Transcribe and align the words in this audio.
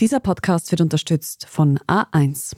Dieser 0.00 0.20
Podcast 0.20 0.70
wird 0.70 0.80
unterstützt 0.80 1.46
von 1.48 1.80
A1. 1.88 2.54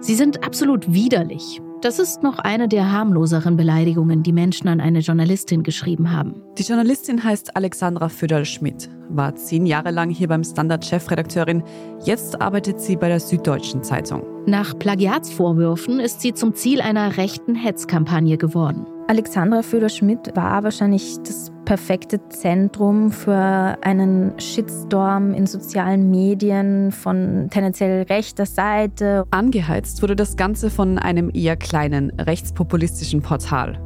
Sie 0.00 0.14
sind 0.16 0.42
absolut 0.44 0.92
widerlich. 0.92 1.60
Das 1.80 2.00
ist 2.00 2.24
noch 2.24 2.40
eine 2.40 2.66
der 2.66 2.90
harmloseren 2.90 3.56
Beleidigungen, 3.56 4.24
die 4.24 4.32
Menschen 4.32 4.66
an 4.66 4.80
eine 4.80 4.98
Journalistin 4.98 5.62
geschrieben 5.62 6.10
haben. 6.10 6.42
Die 6.58 6.64
Journalistin 6.64 7.22
heißt 7.22 7.54
Alexandra 7.54 8.08
Föderl-Schmidt, 8.08 8.90
war 9.10 9.36
zehn 9.36 9.64
Jahre 9.64 9.92
lang 9.92 10.10
hier 10.10 10.26
beim 10.26 10.42
Standard 10.42 10.84
Chefredakteurin. 10.84 11.62
Jetzt 12.02 12.40
arbeitet 12.40 12.80
sie 12.80 12.96
bei 12.96 13.06
der 13.06 13.20
Süddeutschen 13.20 13.84
Zeitung. 13.84 14.24
Nach 14.46 14.76
Plagiatsvorwürfen 14.76 16.00
ist 16.00 16.20
sie 16.20 16.34
zum 16.34 16.52
Ziel 16.52 16.80
einer 16.80 17.16
rechten 17.16 17.54
Hetzkampagne 17.54 18.38
geworden. 18.38 18.86
Alexandra 19.08 19.62
Föder-Schmidt 19.62 20.34
war 20.34 20.64
wahrscheinlich 20.64 21.16
das 21.24 21.52
perfekte 21.64 22.28
Zentrum 22.28 23.12
für 23.12 23.78
einen 23.80 24.32
Shitstorm 24.40 25.32
in 25.32 25.46
sozialen 25.46 26.10
Medien 26.10 26.90
von 26.90 27.46
tendenziell 27.50 28.02
rechter 28.02 28.46
Seite. 28.46 29.24
Angeheizt 29.30 30.02
wurde 30.02 30.16
das 30.16 30.36
Ganze 30.36 30.70
von 30.70 30.98
einem 30.98 31.30
eher 31.32 31.56
kleinen 31.56 32.10
rechtspopulistischen 32.18 33.22
Portal. 33.22 33.78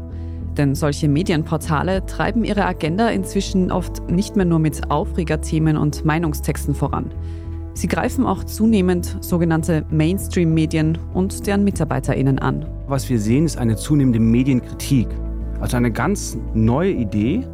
Denn 0.57 0.75
solche 0.75 1.07
Medienportale 1.07 2.07
treiben 2.07 2.43
ihre 2.43 2.65
Agenda 2.65 3.09
inzwischen 3.11 3.71
oft 3.71 4.11
nicht 4.11 4.37
mehr 4.37 4.47
nur 4.47 4.59
mit 4.59 4.91
Aufregerthemen 4.91 5.77
und 5.77 6.03
Meinungstexten 6.03 6.75
voran. 6.75 7.13
Sie 7.75 7.87
greifen 7.87 8.27
auch 8.27 8.45
zunehmend 8.45 9.17
sogenannte 9.21 9.85
Mainstream-Medien 9.91 10.99
und 11.15 11.47
deren 11.47 11.65
MitarbeiterInnen 11.65 12.39
an. 12.39 12.67
Was 12.87 13.09
wir 13.09 13.21
sehen, 13.21 13.45
ist 13.47 13.59
eine 13.59 13.77
zunehmende 13.77 14.21
Medienkritik. 14.21 15.09
Also 15.61 15.77
eine 15.77 15.93
ganz 15.93 16.37
neue 16.55 16.91
Idee, 16.91 17.47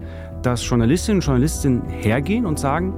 dass 0.42 0.66
Journalistinnen 0.66 1.18
und 1.18 1.24
Journalisten 1.24 1.82
hergehen 1.88 2.46
und 2.46 2.58
sagen, 2.58 2.94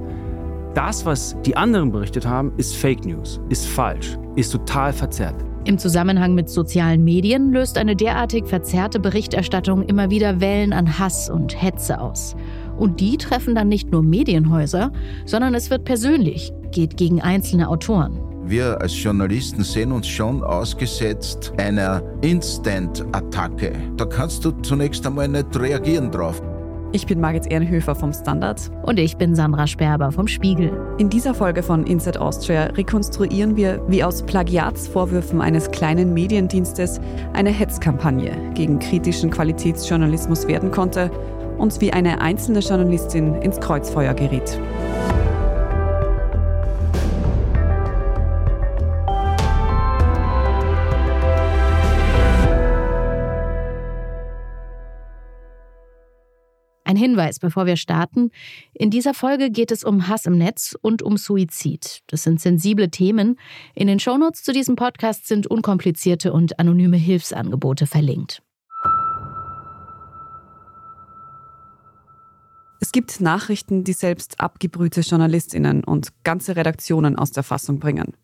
das, 0.75 1.05
was 1.05 1.35
die 1.45 1.57
anderen 1.57 1.91
berichtet 1.91 2.25
haben, 2.27 2.53
ist 2.57 2.75
Fake 2.75 3.05
News, 3.05 3.41
ist 3.49 3.67
falsch, 3.67 4.17
ist 4.35 4.51
total 4.51 4.93
verzerrt. 4.93 5.35
Im 5.65 5.77
Zusammenhang 5.77 6.35
mit 6.35 6.49
sozialen 6.49 7.03
Medien 7.03 7.51
löst 7.51 7.77
eine 7.77 7.95
derartig 7.95 8.47
verzerrte 8.47 8.99
Berichterstattung 8.99 9.83
immer 9.83 10.09
wieder 10.09 10.39
Wellen 10.39 10.73
an 10.73 10.99
Hass 10.99 11.29
und 11.29 11.61
Hetze 11.61 11.99
aus. 11.99 12.35
Und 12.77 13.01
die 13.01 13.17
treffen 13.17 13.55
dann 13.55 13.67
nicht 13.67 13.91
nur 13.91 14.01
Medienhäuser, 14.01 14.91
sondern 15.25 15.53
es 15.53 15.69
wird 15.69 15.83
persönlich, 15.83 16.53
geht 16.71 16.97
gegen 16.97 17.21
einzelne 17.21 17.69
Autoren. 17.69 18.19
Wir 18.45 18.81
als 18.81 19.01
Journalisten 19.03 19.63
sehen 19.63 19.91
uns 19.91 20.07
schon 20.07 20.43
ausgesetzt 20.43 21.53
einer 21.57 22.01
Instant-Attacke. 22.21 23.73
Da 23.95 24.05
kannst 24.05 24.43
du 24.43 24.51
zunächst 24.63 25.05
einmal 25.05 25.27
nicht 25.27 25.59
reagieren 25.59 26.11
drauf. 26.11 26.41
Ich 26.91 27.05
bin 27.05 27.21
Margit 27.21 27.45
Ehrenhöfer 27.51 27.93
vom 27.93 28.11
Standard. 28.11 28.71
Und 28.81 28.97
ich 28.97 29.15
bin 29.15 29.35
Sandra 29.35 29.67
Sperber 29.67 30.11
vom 30.11 30.27
Spiegel. 30.27 30.71
In 30.97 31.11
dieser 31.11 31.35
Folge 31.35 31.61
von 31.61 31.85
Inside 31.85 32.19
Austria 32.19 32.63
rekonstruieren 32.63 33.55
wir, 33.55 33.79
wie 33.87 34.03
aus 34.03 34.23
Plagiatsvorwürfen 34.23 35.39
eines 35.39 35.69
kleinen 35.69 36.15
Mediendienstes 36.15 36.99
eine 37.33 37.51
Hetzkampagne 37.51 38.35
gegen 38.55 38.79
kritischen 38.79 39.29
Qualitätsjournalismus 39.29 40.47
werden 40.47 40.71
konnte 40.71 41.11
und 41.59 41.79
wie 41.81 41.93
eine 41.93 42.21
einzelne 42.21 42.59
Journalistin 42.59 43.35
ins 43.35 43.59
Kreuzfeuer 43.59 44.15
geriet. 44.15 44.59
Ein 56.89 56.95
Hinweis, 56.95 57.37
bevor 57.37 57.67
wir 57.67 57.77
starten. 57.77 58.31
In 58.73 58.89
dieser 58.89 59.13
Folge 59.13 59.51
geht 59.51 59.71
es 59.71 59.83
um 59.83 60.07
Hass 60.07 60.25
im 60.25 60.39
Netz 60.39 60.75
und 60.81 61.03
um 61.03 61.17
Suizid. 61.17 62.01
Das 62.07 62.23
sind 62.23 62.41
sensible 62.41 62.89
Themen. 62.89 63.37
In 63.75 63.85
den 63.85 63.99
Shownotes 63.99 64.41
zu 64.41 64.53
diesem 64.53 64.75
Podcast 64.75 65.27
sind 65.27 65.45
unkomplizierte 65.45 66.33
und 66.33 66.57
anonyme 66.57 66.97
Hilfsangebote 66.97 67.85
verlinkt. 67.85 68.41
Es 72.79 72.91
gibt 72.91 73.21
Nachrichten, 73.21 73.83
die 73.83 73.93
selbst 73.93 74.39
abgebrühte 74.39 75.01
Journalistinnen 75.01 75.83
und 75.83 76.09
ganze 76.23 76.55
Redaktionen 76.55 77.17
aus 77.17 77.29
der 77.29 77.43
Fassung 77.43 77.77
bringen. 77.77 78.15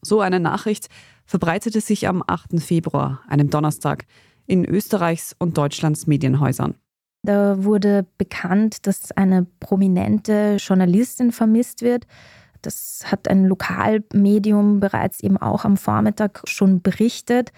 So 0.00 0.22
eine 0.22 0.40
Nachricht 0.40 0.88
verbreitete 1.26 1.82
sich 1.82 2.08
am 2.08 2.24
8. 2.26 2.62
Februar, 2.62 3.20
einem 3.28 3.50
Donnerstag, 3.50 4.06
in 4.46 4.64
Österreichs 4.64 5.36
und 5.38 5.58
Deutschlands 5.58 6.06
Medienhäusern. 6.06 6.76
Da 7.26 7.64
wurde 7.64 8.06
bekannt, 8.18 8.86
dass 8.86 9.10
eine 9.12 9.46
prominente 9.58 10.56
Journalistin 10.60 11.32
vermisst 11.32 11.82
wird. 11.82 12.06
Das 12.62 13.04
hat 13.06 13.28
ein 13.28 13.46
Lokalmedium 13.46 14.78
bereits 14.78 15.20
eben 15.20 15.36
auch 15.36 15.64
am 15.64 15.76
Vormittag 15.76 16.42
schon 16.44 16.82
berichtet. 16.82 17.50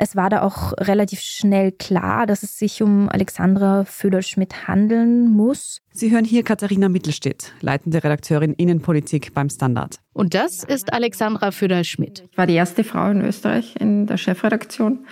Es 0.00 0.16
war 0.16 0.30
da 0.30 0.42
auch 0.42 0.72
relativ 0.78 1.20
schnell 1.20 1.70
klar, 1.70 2.26
dass 2.26 2.42
es 2.42 2.58
sich 2.58 2.82
um 2.82 3.08
Alexandra 3.08 3.84
Föderschmidt 3.84 4.66
handeln 4.66 5.28
muss. 5.28 5.80
Sie 5.92 6.10
hören 6.10 6.24
hier 6.24 6.42
Katharina 6.42 6.88
Mittelstedt, 6.88 7.52
leitende 7.60 8.02
Redakteurin 8.02 8.52
Innenpolitik 8.52 9.32
beim 9.32 9.48
Standard. 9.48 10.00
Und 10.12 10.34
das 10.34 10.64
ist 10.64 10.92
Alexandra 10.92 11.52
Föderschmidt. 11.52 12.24
Ich 12.30 12.36
war 12.36 12.48
die 12.48 12.54
erste 12.54 12.82
Frau 12.82 13.10
in 13.10 13.22
Österreich 13.22 13.76
in 13.78 14.06
der 14.06 14.16
Chefredaktion 14.16 15.06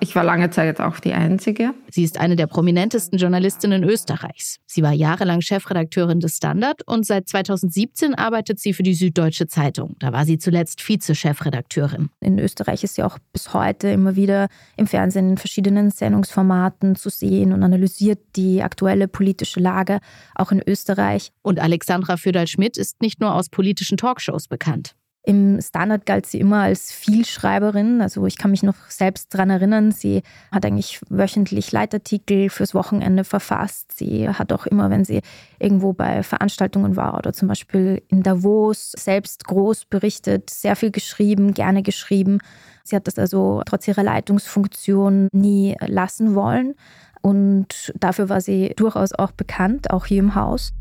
ich 0.00 0.14
war 0.14 0.24
lange 0.24 0.50
Zeit 0.50 0.80
auch 0.80 1.00
die 1.00 1.14
Einzige. 1.14 1.72
Sie 1.90 2.04
ist 2.04 2.20
eine 2.20 2.36
der 2.36 2.46
prominentesten 2.46 3.18
Journalistinnen 3.18 3.82
Österreichs. 3.82 4.58
Sie 4.66 4.82
war 4.82 4.92
jahrelang 4.92 5.40
Chefredakteurin 5.40 6.20
des 6.20 6.36
Standard 6.36 6.86
und 6.86 7.06
seit 7.06 7.28
2017 7.28 8.14
arbeitet 8.14 8.58
sie 8.58 8.74
für 8.74 8.82
die 8.82 8.94
Süddeutsche 8.94 9.46
Zeitung. 9.46 9.96
Da 9.98 10.12
war 10.12 10.26
sie 10.26 10.38
zuletzt 10.38 10.82
Vize-Chefredakteurin. 10.82 12.10
In 12.20 12.38
Österreich 12.38 12.84
ist 12.84 12.96
sie 12.96 13.02
auch 13.02 13.18
bis 13.32 13.54
heute 13.54 13.88
immer 13.88 14.16
wieder 14.16 14.48
im 14.76 14.86
Fernsehen 14.86 15.30
in 15.30 15.38
verschiedenen 15.38 15.90
Sendungsformaten 15.90 16.94
zu 16.96 17.08
sehen 17.08 17.52
und 17.52 17.62
analysiert 17.62 18.20
die 18.36 18.62
aktuelle 18.62 19.08
politische 19.08 19.60
Lage 19.60 20.00
auch 20.34 20.52
in 20.52 20.62
Österreich. 20.66 21.30
Und 21.42 21.58
Alexandra 21.58 22.16
Föderl-Schmidt 22.16 22.76
ist 22.76 23.00
nicht 23.00 23.20
nur 23.20 23.34
aus 23.34 23.48
politischen 23.48 23.96
Talkshows 23.96 24.46
bekannt. 24.48 24.94
Im 25.22 25.60
Standard 25.60 26.06
galt 26.06 26.24
sie 26.24 26.40
immer 26.40 26.62
als 26.62 26.92
Vielschreiberin. 26.92 28.00
Also 28.00 28.24
ich 28.24 28.38
kann 28.38 28.50
mich 28.50 28.62
noch 28.62 28.76
selbst 28.88 29.34
daran 29.34 29.50
erinnern, 29.50 29.92
sie 29.92 30.22
hat 30.50 30.64
eigentlich 30.64 30.98
wöchentlich 31.10 31.72
Leitartikel 31.72 32.48
fürs 32.48 32.74
Wochenende 32.74 33.24
verfasst. 33.24 33.92
Sie 33.96 34.28
hat 34.28 34.50
auch 34.50 34.64
immer, 34.64 34.88
wenn 34.88 35.04
sie 35.04 35.20
irgendwo 35.58 35.92
bei 35.92 36.22
Veranstaltungen 36.22 36.96
war 36.96 37.18
oder 37.18 37.34
zum 37.34 37.48
Beispiel 37.48 38.02
in 38.08 38.22
Davos, 38.22 38.92
selbst 38.92 39.44
groß 39.44 39.84
berichtet, 39.86 40.48
sehr 40.48 40.74
viel 40.74 40.90
geschrieben, 40.90 41.52
gerne 41.52 41.82
geschrieben. 41.82 42.38
Sie 42.82 42.96
hat 42.96 43.06
das 43.06 43.18
also 43.18 43.62
trotz 43.66 43.86
ihrer 43.86 44.02
Leitungsfunktion 44.02 45.28
nie 45.32 45.76
lassen 45.80 46.34
wollen. 46.34 46.74
Und 47.20 47.92
dafür 48.00 48.30
war 48.30 48.40
sie 48.40 48.72
durchaus 48.76 49.12
auch 49.12 49.32
bekannt, 49.32 49.90
auch 49.90 50.06
hier 50.06 50.20
im 50.20 50.34
Haus. 50.34 50.72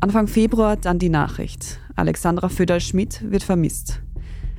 Anfang 0.00 0.28
Februar 0.28 0.76
dann 0.76 1.00
die 1.00 1.08
Nachricht. 1.08 1.80
Alexandra 1.96 2.48
Föderl-Schmidt 2.48 3.32
wird 3.32 3.42
vermisst. 3.42 4.00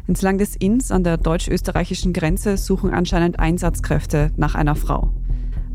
Entlang 0.05 0.37
des 0.37 0.57
Inns 0.57 0.91
an 0.91 1.05
der 1.05 1.15
deutsch-österreichischen 1.15 2.11
Grenze 2.11 2.57
suchen 2.57 2.89
anscheinend 2.89 3.39
Einsatzkräfte 3.39 4.31
nach 4.35 4.55
einer 4.55 4.75
Frau. 4.75 5.13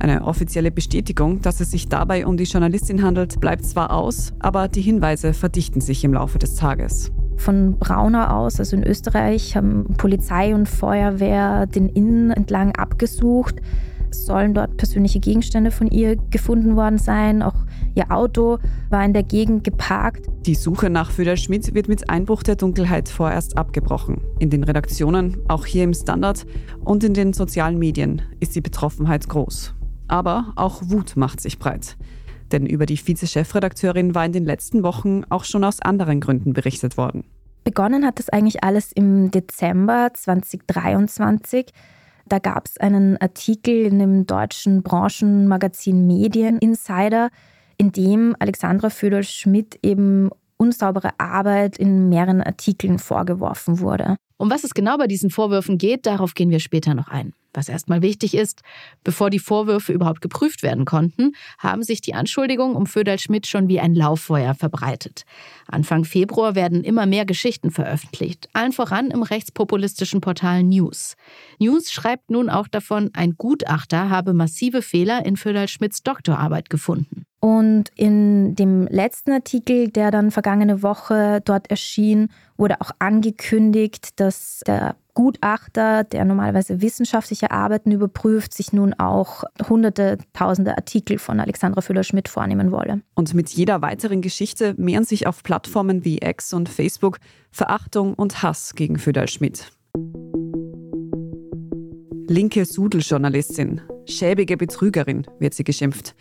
Eine 0.00 0.24
offizielle 0.24 0.70
Bestätigung, 0.70 1.40
dass 1.40 1.60
es 1.60 1.70
sich 1.70 1.88
dabei 1.88 2.26
um 2.26 2.36
die 2.36 2.44
Journalistin 2.44 3.02
handelt, 3.02 3.40
bleibt 3.40 3.64
zwar 3.64 3.90
aus, 3.90 4.34
aber 4.38 4.68
die 4.68 4.82
Hinweise 4.82 5.32
verdichten 5.32 5.80
sich 5.80 6.04
im 6.04 6.12
Laufe 6.12 6.38
des 6.38 6.56
Tages. 6.56 7.10
Von 7.38 7.78
Braunau 7.78 8.26
aus, 8.26 8.58
also 8.58 8.76
in 8.76 8.84
Österreich, 8.84 9.56
haben 9.56 9.94
Polizei 9.96 10.54
und 10.54 10.68
Feuerwehr 10.68 11.64
den 11.64 11.88
Inn 11.88 12.32
entlang 12.32 12.76
abgesucht. 12.76 13.62
Es 14.10 14.26
sollen 14.26 14.52
dort 14.52 14.76
persönliche 14.76 15.20
Gegenstände 15.20 15.70
von 15.70 15.88
ihr 15.88 16.16
gefunden 16.16 16.76
worden 16.76 16.98
sein, 16.98 17.42
auch 17.42 17.56
Ihr 17.96 18.10
Auto 18.10 18.58
war 18.90 19.04
in 19.04 19.12
der 19.12 19.22
Gegend 19.22 19.62
geparkt. 19.62 20.26
Die 20.46 20.56
Suche 20.56 20.90
nach 20.90 21.12
Föder 21.12 21.36
Schmidt 21.36 21.74
wird 21.74 21.86
mit 21.86 22.10
Einbruch 22.10 22.42
der 22.42 22.56
Dunkelheit 22.56 23.08
vorerst 23.08 23.56
abgebrochen. 23.56 24.20
In 24.40 24.50
den 24.50 24.64
Redaktionen, 24.64 25.36
auch 25.48 25.64
hier 25.64 25.84
im 25.84 25.94
Standard 25.94 26.44
und 26.84 27.04
in 27.04 27.14
den 27.14 27.32
sozialen 27.32 27.78
Medien 27.78 28.22
ist 28.40 28.56
die 28.56 28.60
Betroffenheit 28.60 29.28
groß. 29.28 29.74
Aber 30.08 30.52
auch 30.56 30.82
Wut 30.86 31.16
macht 31.16 31.40
sich 31.40 31.60
breit. 31.60 31.96
Denn 32.50 32.66
über 32.66 32.84
die 32.84 32.96
Vize-Chefredakteurin 32.96 34.14
war 34.14 34.26
in 34.26 34.32
den 34.32 34.44
letzten 34.44 34.82
Wochen 34.82 35.22
auch 35.30 35.44
schon 35.44 35.62
aus 35.62 35.80
anderen 35.80 36.20
Gründen 36.20 36.52
berichtet 36.52 36.96
worden. 36.96 37.24
Begonnen 37.62 38.04
hat 38.04 38.18
das 38.18 38.28
eigentlich 38.28 38.62
alles 38.64 38.92
im 38.92 39.30
Dezember 39.30 40.10
2023. 40.12 41.66
Da 42.26 42.38
gab 42.38 42.66
es 42.66 42.76
einen 42.78 43.16
Artikel 43.18 43.86
in 43.86 43.98
dem 43.98 44.26
deutschen 44.26 44.82
Branchenmagazin 44.82 46.06
Medien 46.06 46.58
Insider, 46.58 47.30
in 47.76 47.92
dem 47.92 48.34
Alexandra 48.38 48.90
Föderl-Schmidt 48.90 49.78
eben 49.82 50.30
unsaubere 50.56 51.10
Arbeit 51.18 51.76
in 51.78 52.08
mehreren 52.08 52.42
Artikeln 52.42 52.98
vorgeworfen 52.98 53.80
wurde. 53.80 54.16
Um 54.36 54.50
was 54.50 54.64
es 54.64 54.74
genau 54.74 54.98
bei 54.98 55.06
diesen 55.06 55.30
Vorwürfen 55.30 55.78
geht, 55.78 56.06
darauf 56.06 56.34
gehen 56.34 56.50
wir 56.50 56.60
später 56.60 56.94
noch 56.94 57.08
ein. 57.08 57.32
Was 57.54 57.68
erstmal 57.68 58.02
wichtig 58.02 58.34
ist, 58.34 58.62
bevor 59.04 59.30
die 59.30 59.38
Vorwürfe 59.38 59.92
überhaupt 59.92 60.20
geprüft 60.20 60.62
werden 60.62 60.84
konnten, 60.84 61.32
haben 61.58 61.82
sich 61.84 62.00
die 62.00 62.14
Anschuldigungen 62.14 62.76
um 62.76 62.86
Föderl-Schmidt 62.86 63.46
schon 63.46 63.68
wie 63.68 63.80
ein 63.80 63.94
Lauffeuer 63.94 64.54
verbreitet. 64.54 65.24
Anfang 65.68 66.04
Februar 66.04 66.54
werden 66.56 66.84
immer 66.84 67.06
mehr 67.06 67.24
Geschichten 67.24 67.70
veröffentlicht, 67.70 68.48
allen 68.52 68.72
voran 68.72 69.10
im 69.10 69.22
rechtspopulistischen 69.22 70.20
Portal 70.20 70.64
News. 70.64 71.14
News 71.58 71.90
schreibt 71.90 72.30
nun 72.30 72.50
auch 72.50 72.68
davon, 72.68 73.10
ein 73.14 73.36
Gutachter 73.36 74.10
habe 74.10 74.34
massive 74.34 74.82
Fehler 74.82 75.24
in 75.24 75.36
Föderl-Schmidts 75.36 76.02
Doktorarbeit 76.02 76.68
gefunden. 76.68 77.24
Und 77.40 77.90
in 77.94 78.54
dem 78.54 78.86
letzten 78.86 79.32
Artikel, 79.32 79.88
der 79.88 80.10
dann 80.10 80.30
vergangene 80.30 80.82
Woche 80.82 81.42
dort 81.44 81.70
erschien, 81.70 82.30
wurde 82.56 82.80
auch 82.80 82.90
angekündigt, 82.98 84.18
dass 84.18 84.60
der 84.66 84.96
Gutachter, 85.14 86.04
der 86.04 86.24
normalerweise 86.24 86.82
wissenschaftliche 86.82 87.52
Arbeiten 87.52 87.92
überprüft, 87.92 88.52
sich 88.52 88.72
nun 88.72 88.94
auch 88.94 89.44
hunderte, 89.68 90.18
tausende 90.32 90.76
Artikel 90.76 91.18
von 91.18 91.40
Alexandra 91.40 91.80
Füller-Schmidt 91.80 92.28
vornehmen 92.28 92.72
wolle. 92.72 93.00
Und 93.14 93.32
mit 93.32 93.48
jeder 93.50 93.80
weiteren 93.80 94.20
Geschichte 94.20 94.74
mehren 94.76 95.04
sich 95.04 95.26
auf 95.26 95.42
Plattformen 95.42 96.04
wie 96.04 96.18
X 96.18 96.52
und 96.52 96.68
Facebook 96.68 97.18
Verachtung 97.50 98.14
und 98.14 98.42
Hass 98.42 98.74
gegen 98.74 98.98
Füller-Schmidt. 98.98 99.70
Linke 102.26 102.64
Sudeljournalistin, 102.64 103.82
schäbige 104.08 104.56
Betrügerin 104.56 105.26
wird 105.38 105.54
sie 105.54 105.62
geschimpft. 105.62 106.16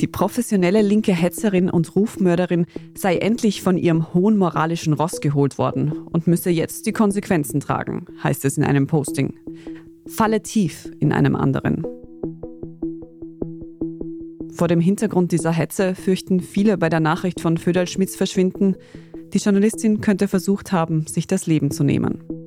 Die 0.00 0.06
professionelle 0.06 0.80
linke 0.80 1.12
Hetzerin 1.12 1.68
und 1.68 1.96
Rufmörderin 1.96 2.66
sei 2.96 3.16
endlich 3.16 3.62
von 3.62 3.76
ihrem 3.76 4.14
hohen 4.14 4.36
moralischen 4.36 4.92
Ross 4.92 5.20
geholt 5.20 5.58
worden 5.58 5.90
und 5.90 6.28
müsse 6.28 6.50
jetzt 6.50 6.86
die 6.86 6.92
Konsequenzen 6.92 7.58
tragen, 7.58 8.06
heißt 8.22 8.44
es 8.44 8.56
in 8.56 8.64
einem 8.64 8.86
Posting. 8.86 9.34
Falle 10.06 10.42
tief 10.42 10.88
in 11.00 11.12
einem 11.12 11.34
anderen. 11.34 11.84
Vor 14.52 14.68
dem 14.68 14.80
Hintergrund 14.80 15.32
dieser 15.32 15.52
Hetze 15.52 15.94
fürchten 15.94 16.40
viele 16.40 16.78
bei 16.78 16.88
der 16.88 17.00
Nachricht 17.00 17.40
von 17.40 17.58
Föderl 17.58 17.88
Schmidts 17.88 18.16
Verschwinden, 18.16 18.76
die 19.32 19.38
Journalistin 19.38 20.00
könnte 20.00 20.28
versucht 20.28 20.72
haben, 20.72 21.06
sich 21.06 21.26
das 21.26 21.46
Leben 21.46 21.70
zu 21.70 21.82
nehmen. 21.84 22.37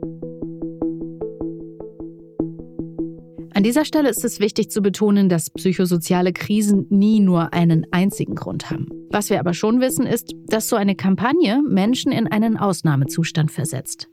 An 3.54 3.64
dieser 3.64 3.84
Stelle 3.84 4.10
ist 4.10 4.24
es 4.24 4.40
wichtig 4.40 4.72
zu 4.72 4.82
betonen, 4.82 5.28
dass 5.28 5.50
psychosoziale 5.50 6.32
Krisen 6.32 6.86
nie 6.90 7.20
nur 7.20 7.54
einen 7.54 7.86
einzigen 7.92 8.36
Grund 8.36 8.70
haben. 8.70 8.88
Was 9.10 9.30
wir 9.30 9.42
aber 9.42 9.54
schon 9.54 9.82
wissen, 9.82 10.06
ist, 10.06 10.34
dass 10.48 10.70
so 10.70 10.78
eine 10.78 10.96
Kampagne 10.96 11.62
Menschen 11.68 12.14
in 12.14 12.28
einen 12.28 12.58
Ausnahmezustand 12.58 13.52
versetzt. 13.52 14.08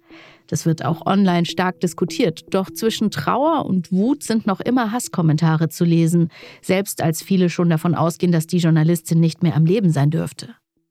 Das 0.48 0.66
wird 0.66 0.84
auch 0.84 1.06
online 1.06 1.46
stark 1.46 1.78
diskutiert, 1.80 2.46
doch 2.50 2.70
zwischen 2.70 3.10
Trauer 3.10 3.66
und 3.66 3.92
Wut 3.92 4.24
sind 4.24 4.46
noch 4.46 4.60
immer 4.60 4.90
Hasskommentare 4.90 5.68
zu 5.68 5.84
lesen, 5.84 6.30
selbst 6.60 7.02
als 7.02 7.22
viele 7.22 7.48
schon 7.48 7.70
davon 7.70 7.94
ausgehen, 7.94 8.32
dass 8.32 8.46
die 8.46 8.58
Journalistin 8.58 9.20
nicht 9.20 9.42
mehr 9.42 9.54
am 9.54 9.66
Leben 9.66 9.90
sein 9.90 10.10
dürfte. 10.10 10.48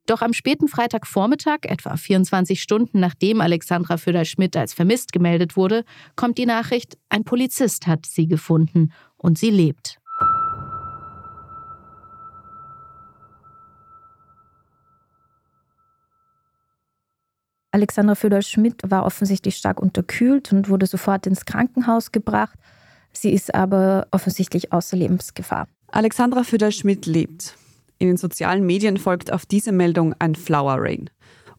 Doch 0.07 0.21
am 0.21 0.31
späten 0.31 0.69
Freitagvormittag, 0.69 1.59
etwa 1.63 1.97
24 1.97 2.61
Stunden 2.61 3.01
nachdem 3.01 3.41
Alexandra 3.41 3.97
Föder-Schmidt 3.97 4.55
als 4.55 4.73
vermisst 4.73 5.11
gemeldet 5.11 5.57
wurde, 5.57 5.83
kommt 6.15 6.37
die 6.37 6.45
Nachricht, 6.45 6.97
ein 7.09 7.25
Polizist 7.25 7.87
hat 7.87 8.05
sie 8.05 8.25
gefunden 8.25 8.93
und 9.17 9.37
sie 9.37 9.49
lebt. 9.49 9.99
Alexandra 17.71 18.15
Föder-Schmidt 18.15 18.83
war 18.85 19.05
offensichtlich 19.05 19.57
stark 19.57 19.81
unterkühlt 19.81 20.53
und 20.53 20.69
wurde 20.69 20.87
sofort 20.87 21.27
ins 21.27 21.43
Krankenhaus 21.43 22.13
gebracht. 22.13 22.57
Sie 23.11 23.33
ist 23.33 23.53
aber 23.53 24.07
offensichtlich 24.11 24.71
außer 24.71 24.95
Lebensgefahr. 24.95 25.67
Alexandra 25.91 26.43
Föder-Schmidt 26.43 27.05
lebt. 27.05 27.57
In 27.99 28.07
den 28.07 28.17
sozialen 28.17 28.65
Medien 28.65 28.97
folgt 28.97 29.33
auf 29.33 29.45
diese 29.45 29.71
Meldung 29.71 30.13
ein 30.19 30.35
Flower 30.35 30.77
Rain. 30.79 31.09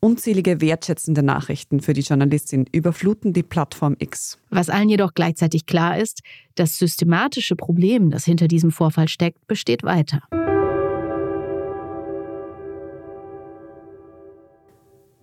Unzählige 0.01 0.61
wertschätzende 0.61 1.25
Nachrichten 1.25 1.81
für 1.81 1.93
die 1.93 2.03
Journalistin 2.03 2.67
überfluten 2.71 3.33
die 3.33 3.43
Plattform 3.43 3.97
X. 3.99 4.39
Was 4.49 4.71
allen 4.71 4.89
jedoch 4.89 5.15
gleichzeitig 5.15 5.67
klar 5.67 5.99
ist, 5.99 6.23
das 6.55 6.79
systematische 6.79 7.57
Problem, 7.57 8.11
das 8.11 8.25
hinter 8.25 8.47
diesem 8.47 8.71
Vorfall 8.71 9.09
steckt, 9.09 9.45
besteht 9.49 9.83
weiter. 9.83 10.23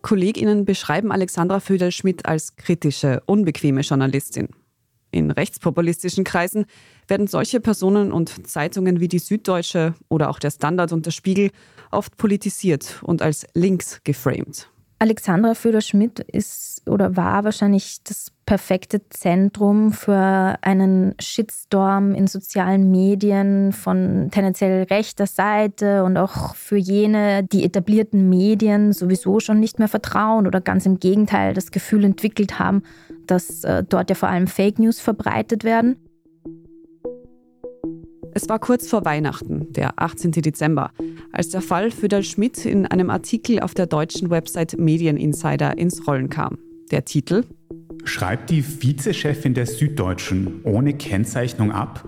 KollegInnen 0.01 0.65
beschreiben 0.65 1.11
Alexandra 1.11 1.61
Föderl-Schmidt 1.61 2.25
als 2.25 2.57
kritische, 2.57 3.23
unbequeme 3.25 3.81
Journalistin. 3.81 4.49
In 5.15 5.31
rechtspopulistischen 5.31 6.25
Kreisen 6.25 6.65
werden 7.07 7.27
solche 7.27 7.61
Personen 7.61 8.11
und 8.11 8.49
Zeitungen 8.49 8.99
wie 8.99 9.07
die 9.07 9.19
Süddeutsche 9.19 9.93
oder 10.09 10.29
auch 10.29 10.39
der 10.39 10.51
Standard 10.51 10.91
und 10.91 11.05
der 11.05 11.11
Spiegel 11.11 11.51
oft 11.89 12.17
politisiert 12.17 13.01
und 13.01 13.21
als 13.21 13.47
links 13.53 14.01
geframed. 14.03 14.69
Alexandra 14.99 15.55
Föder-Schmidt 15.55 16.19
ist 16.19 16.81
oder 16.89 17.15
war 17.15 17.45
wahrscheinlich 17.45 17.99
das 18.03 18.31
perfekte 18.45 19.07
Zentrum 19.09 19.91
für 19.91 20.57
einen 20.61 21.15
Shitstorm 21.19 22.13
in 22.13 22.27
sozialen 22.27 22.91
Medien 22.91 23.71
von 23.71 24.29
tendenziell 24.31 24.83
rechter 24.83 25.27
Seite 25.27 26.03
und 26.03 26.17
auch 26.17 26.55
für 26.55 26.77
jene, 26.77 27.43
die 27.43 27.63
etablierten 27.63 28.29
Medien 28.29 28.93
sowieso 28.93 29.39
schon 29.39 29.59
nicht 29.59 29.79
mehr 29.79 29.87
vertrauen 29.87 30.45
oder 30.45 30.61
ganz 30.61 30.85
im 30.85 30.99
Gegenteil 30.99 31.53
das 31.53 31.71
Gefühl 31.71 32.03
entwickelt 32.03 32.59
haben, 32.59 32.83
dass 33.27 33.63
äh, 33.63 33.83
dort 33.87 34.09
ja 34.09 34.15
vor 34.15 34.29
allem 34.29 34.47
Fake 34.47 34.79
News 34.79 34.99
verbreitet 34.99 35.63
werden. 35.63 35.97
Es 38.33 38.49
war 38.49 38.59
kurz 38.59 38.89
vor 38.89 39.05
Weihnachten, 39.05 39.71
der 39.71 39.93
18. 39.97 40.31
Dezember, 40.31 40.91
als 41.31 41.49
der 41.49 41.61
Fall 41.61 41.89
Föderl 41.89 42.23
Schmidt 42.23 42.65
in 42.65 42.85
einem 42.85 43.09
Artikel 43.09 43.61
auf 43.61 43.73
der 43.73 43.85
deutschen 43.85 44.29
Website 44.29 44.77
Medieninsider 44.77 45.77
ins 45.77 46.05
Rollen 46.05 46.29
kam. 46.29 46.57
Der 46.91 47.05
Titel 47.05 47.45
Schreibt 48.03 48.49
die 48.49 48.63
Vizechefin 48.63 49.53
der 49.53 49.65
Süddeutschen 49.65 50.61
ohne 50.63 50.93
Kennzeichnung 50.93 51.71
ab? 51.71 52.03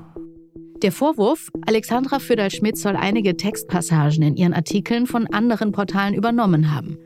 Der 0.84 0.92
Vorwurf, 0.92 1.50
Alexandra 1.66 2.20
Föderl-Schmidt 2.20 2.78
soll 2.78 2.96
einige 2.96 3.36
Textpassagen 3.36 4.22
in 4.22 4.36
ihren 4.36 4.54
Artikeln 4.54 5.08
von 5.08 5.26
anderen 5.28 5.72
Portalen 5.72 6.14
übernommen 6.14 6.76
haben. 6.76 6.98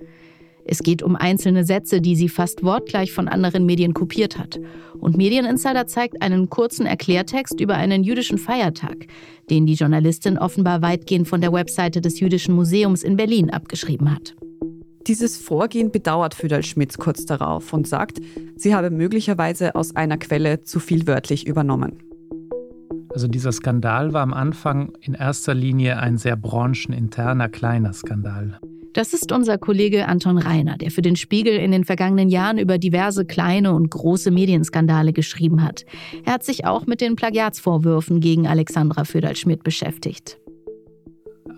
Es 0.65 0.83
geht 0.83 1.03
um 1.03 1.15
einzelne 1.15 1.63
Sätze, 1.63 2.01
die 2.01 2.15
sie 2.15 2.29
fast 2.29 2.63
wortgleich 2.63 3.11
von 3.11 3.27
anderen 3.27 3.65
Medien 3.65 3.93
kopiert 3.93 4.37
hat. 4.37 4.59
Und 4.99 5.17
Medieninsider 5.17 5.87
zeigt 5.87 6.21
einen 6.21 6.49
kurzen 6.49 6.85
Erklärtext 6.85 7.59
über 7.59 7.75
einen 7.75 8.03
jüdischen 8.03 8.37
Feiertag, 8.37 9.07
den 9.49 9.65
die 9.65 9.73
Journalistin 9.73 10.37
offenbar 10.37 10.81
weitgehend 10.81 11.27
von 11.27 11.41
der 11.41 11.53
Webseite 11.53 12.01
des 12.01 12.19
Jüdischen 12.19 12.55
Museums 12.55 13.03
in 13.03 13.17
Berlin 13.17 13.49
abgeschrieben 13.49 14.11
hat. 14.11 14.35
Dieses 15.07 15.37
Vorgehen 15.37 15.91
bedauert 15.91 16.35
Fidel 16.35 16.63
Schmidt 16.63 16.97
kurz 16.99 17.25
darauf 17.25 17.73
und 17.73 17.87
sagt, 17.87 18.19
sie 18.55 18.75
habe 18.75 18.91
möglicherweise 18.91 19.73
aus 19.73 19.95
einer 19.95 20.17
Quelle 20.17 20.61
zu 20.61 20.79
viel 20.79 21.07
wörtlich 21.07 21.47
übernommen. 21.47 21.97
Also 23.09 23.27
dieser 23.27 23.51
Skandal 23.51 24.13
war 24.13 24.21
am 24.21 24.33
Anfang 24.33 24.93
in 25.01 25.15
erster 25.15 25.53
Linie 25.53 25.97
ein 25.97 26.17
sehr 26.17 26.35
brancheninterner 26.35 27.49
kleiner 27.49 27.93
Skandal. 27.93 28.59
Das 28.93 29.13
ist 29.13 29.31
unser 29.31 29.57
Kollege 29.57 30.07
Anton 30.07 30.37
Reiner, 30.37 30.77
der 30.77 30.91
für 30.91 31.01
den 31.01 31.15
Spiegel 31.15 31.55
in 31.55 31.71
den 31.71 31.85
vergangenen 31.85 32.29
Jahren 32.29 32.57
über 32.57 32.77
diverse 32.77 33.25
kleine 33.25 33.73
und 33.73 33.89
große 33.89 34.31
Medienskandale 34.31 35.13
geschrieben 35.13 35.63
hat. 35.63 35.85
Er 36.25 36.33
hat 36.33 36.43
sich 36.43 36.65
auch 36.65 36.85
mit 36.87 36.99
den 36.99 37.15
Plagiatsvorwürfen 37.15 38.19
gegen 38.19 38.47
Alexandra 38.47 39.05
Föderl-Schmidt 39.05 39.63
beschäftigt. 39.63 40.37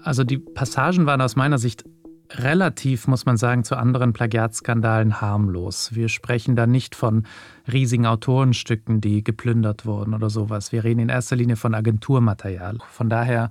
Also 0.04 0.24
die 0.24 0.38
Passagen 0.38 1.06
waren 1.06 1.22
aus 1.22 1.36
meiner 1.36 1.58
Sicht 1.58 1.84
relativ, 2.32 3.08
muss 3.08 3.26
man 3.26 3.38
sagen, 3.38 3.64
zu 3.64 3.78
anderen 3.78 4.14
Plagiatskandalen 4.14 5.22
harmlos. 5.22 5.96
Wir 5.96 6.10
sprechen 6.10 6.56
da 6.56 6.68
nicht 6.68 6.96
von 6.96 7.26
riesigen 7.72 8.06
Autorenstücken, 8.06 9.02
die 9.02 9.24
geplündert 9.24 9.86
wurden 9.86 10.14
oder 10.14 10.30
sowas. 10.30 10.72
Wir 10.72 10.84
reden 10.84 11.00
in 11.00 11.10
erster 11.10 11.36
Linie 11.36 11.56
von 11.56 11.74
Agenturmaterial. 11.74 12.78
Von 12.92 13.10
daher 13.10 13.50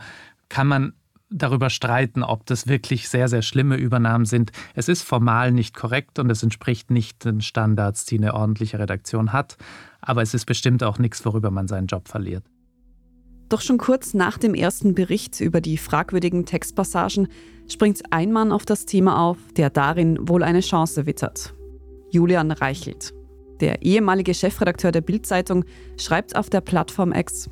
kann 0.49 0.67
man 0.67 0.93
darüber 1.33 1.71
streiten, 1.71 2.23
ob 2.23 2.47
das 2.47 2.67
wirklich 2.67 3.09
sehr, 3.09 3.29
sehr 3.29 3.43
schlimme 3.43 3.77
Übernahmen 3.77 4.25
sind. 4.25 4.53
Es 4.75 4.89
ist 4.89 5.03
formal 5.03 5.53
nicht 5.53 5.75
korrekt 5.75 6.19
und 6.19 6.31
es 6.31 6.43
entspricht 6.43 6.91
nicht 6.91 7.25
den 7.25 7.41
Standards, 7.41 8.05
die 8.05 8.19
eine 8.19 8.35
ordentliche 8.35 8.79
Redaktion 8.79 9.33
hat. 9.33 9.57
Aber 10.01 10.23
es 10.23 10.35
ist 10.35 10.47
bestimmt 10.47 10.83
auch 10.83 10.99
nichts, 10.99 11.25
worüber 11.25 11.51
man 11.51 11.69
seinen 11.69 11.87
Job 11.87 12.09
verliert. 12.09 12.45
Doch 13.49 13.61
schon 13.61 13.79
kurz 13.79 14.15
nach 14.15 14.39
dem 14.39 14.55
ersten 14.55 14.95
Bericht 14.95 15.41
über 15.41 15.61
die 15.61 15.77
fragwürdigen 15.77 16.47
Textpassagen 16.47 17.29
springt 17.69 18.01
ein 18.11 18.33
Mann 18.33 18.51
auf 18.51 18.65
das 18.65 18.87
Thema 18.87 19.21
auf, 19.21 19.37
der 19.57 19.69
darin 19.69 20.19
wohl 20.27 20.43
eine 20.43 20.61
Chance 20.61 21.05
wittert. 21.07 21.55
Julian 22.11 22.51
Reichelt. 22.51 23.13
Der 23.61 23.83
ehemalige 23.83 24.35
Chefredakteur 24.35 24.91
der 24.91 25.03
Bild-Zeitung 25.03 25.65
schreibt 25.97 26.35
auf 26.35 26.51
der 26.51 26.63
Plattform 26.63 27.13
X, 27.13 27.49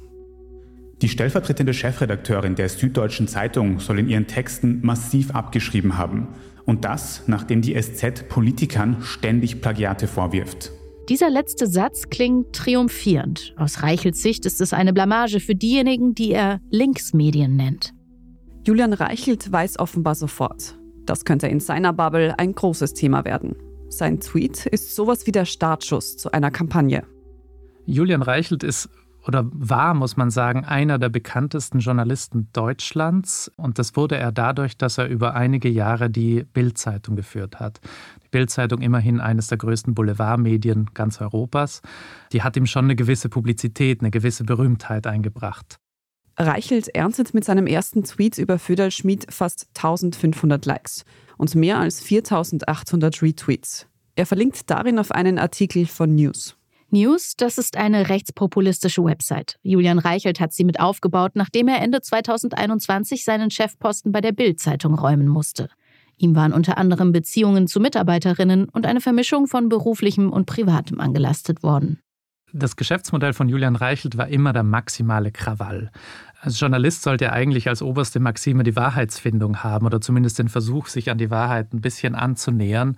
die 1.02 1.08
stellvertretende 1.08 1.72
Chefredakteurin 1.72 2.54
der 2.54 2.68
Süddeutschen 2.68 3.26
Zeitung 3.26 3.80
soll 3.80 3.98
in 3.98 4.08
ihren 4.08 4.26
Texten 4.26 4.80
massiv 4.82 5.30
abgeschrieben 5.30 5.96
haben. 5.96 6.28
Und 6.66 6.84
das, 6.84 7.24
nachdem 7.26 7.62
die 7.62 7.80
SZ 7.80 8.28
Politikern 8.28 9.02
ständig 9.02 9.60
Plagiate 9.60 10.06
vorwirft. 10.06 10.72
Dieser 11.08 11.30
letzte 11.30 11.66
Satz 11.66 12.08
klingt 12.10 12.54
triumphierend. 12.54 13.54
Aus 13.56 13.82
Reichels 13.82 14.22
Sicht 14.22 14.46
ist 14.46 14.60
es 14.60 14.72
eine 14.72 14.92
Blamage 14.92 15.40
für 15.40 15.56
diejenigen, 15.56 16.14
die 16.14 16.32
er 16.32 16.60
Linksmedien 16.70 17.56
nennt. 17.56 17.92
Julian 18.64 18.92
Reichelt 18.92 19.50
weiß 19.50 19.78
offenbar 19.78 20.14
sofort, 20.14 20.78
das 21.06 21.24
könnte 21.24 21.48
in 21.48 21.60
seiner 21.60 21.92
Bubble 21.94 22.38
ein 22.38 22.52
großes 22.52 22.92
Thema 22.92 23.24
werden. 23.24 23.56
Sein 23.88 24.20
Tweet 24.20 24.66
ist 24.66 24.94
sowas 24.94 25.26
wie 25.26 25.32
der 25.32 25.46
Startschuss 25.46 26.16
zu 26.16 26.30
einer 26.30 26.50
Kampagne. 26.52 27.02
Julian 27.86 28.22
Reichelt 28.22 28.62
ist 28.62 28.88
oder 29.26 29.44
war, 29.52 29.94
muss 29.94 30.16
man 30.16 30.30
sagen, 30.30 30.64
einer 30.64 30.98
der 30.98 31.08
bekanntesten 31.08 31.80
Journalisten 31.80 32.48
Deutschlands. 32.52 33.50
Und 33.56 33.78
das 33.78 33.96
wurde 33.96 34.16
er 34.16 34.32
dadurch, 34.32 34.76
dass 34.76 34.98
er 34.98 35.08
über 35.08 35.34
einige 35.34 35.68
Jahre 35.68 36.10
die 36.10 36.44
Bild-Zeitung 36.44 37.16
geführt 37.16 37.60
hat. 37.60 37.80
Die 38.24 38.28
Bild-Zeitung 38.28 38.80
immerhin 38.80 39.20
eines 39.20 39.48
der 39.48 39.58
größten 39.58 39.94
Boulevardmedien 39.94 40.90
ganz 40.94 41.20
Europas. 41.20 41.82
Die 42.32 42.42
hat 42.42 42.56
ihm 42.56 42.66
schon 42.66 42.84
eine 42.84 42.96
gewisse 42.96 43.28
Publizität, 43.28 44.00
eine 44.00 44.10
gewisse 44.10 44.44
Berühmtheit 44.44 45.06
eingebracht. 45.06 45.78
Reichelt 46.36 46.88
erntet 46.94 47.34
mit 47.34 47.44
seinem 47.44 47.66
ersten 47.66 48.02
Tweet 48.04 48.38
über 48.38 48.58
Föderl 48.58 48.90
Schmid 48.90 49.26
fast 49.30 49.68
1500 49.76 50.64
Likes 50.64 51.04
und 51.36 51.54
mehr 51.54 51.78
als 51.78 52.00
4800 52.00 53.20
Retweets. 53.20 53.86
Er 54.16 54.26
verlinkt 54.26 54.70
darin 54.70 54.98
auf 54.98 55.12
einen 55.12 55.38
Artikel 55.38 55.86
von 55.86 56.14
News. 56.14 56.56
News, 56.92 57.34
das 57.36 57.58
ist 57.58 57.76
eine 57.76 58.08
rechtspopulistische 58.08 59.04
Website. 59.04 59.58
Julian 59.62 59.98
Reichelt 59.98 60.40
hat 60.40 60.52
sie 60.52 60.64
mit 60.64 60.80
aufgebaut, 60.80 61.32
nachdem 61.34 61.68
er 61.68 61.80
Ende 61.80 62.00
2021 62.00 63.24
seinen 63.24 63.50
Chefposten 63.50 64.12
bei 64.12 64.20
der 64.20 64.32
Bild-Zeitung 64.32 64.94
räumen 64.94 65.28
musste. 65.28 65.68
Ihm 66.16 66.36
waren 66.36 66.52
unter 66.52 66.76
anderem 66.76 67.12
Beziehungen 67.12 67.66
zu 67.66 67.80
Mitarbeiterinnen 67.80 68.68
und 68.68 68.86
eine 68.86 69.00
Vermischung 69.00 69.46
von 69.46 69.68
beruflichem 69.68 70.30
und 70.30 70.46
privatem 70.46 71.00
angelastet 71.00 71.62
worden. 71.62 71.98
Das 72.52 72.76
Geschäftsmodell 72.76 73.32
von 73.32 73.48
Julian 73.48 73.76
Reichelt 73.76 74.18
war 74.18 74.28
immer 74.28 74.52
der 74.52 74.64
maximale 74.64 75.30
Krawall. 75.30 75.90
Als 76.40 76.58
Journalist 76.58 77.02
sollte 77.02 77.26
er 77.26 77.32
eigentlich 77.32 77.68
als 77.68 77.80
oberste 77.80 78.18
Maxime 78.18 78.64
die 78.64 78.74
Wahrheitsfindung 78.74 79.62
haben 79.62 79.86
oder 79.86 80.00
zumindest 80.00 80.38
den 80.38 80.48
Versuch, 80.48 80.88
sich 80.88 81.10
an 81.10 81.18
die 81.18 81.30
Wahrheit 81.30 81.72
ein 81.72 81.80
bisschen 81.80 82.14
anzunähern. 82.14 82.96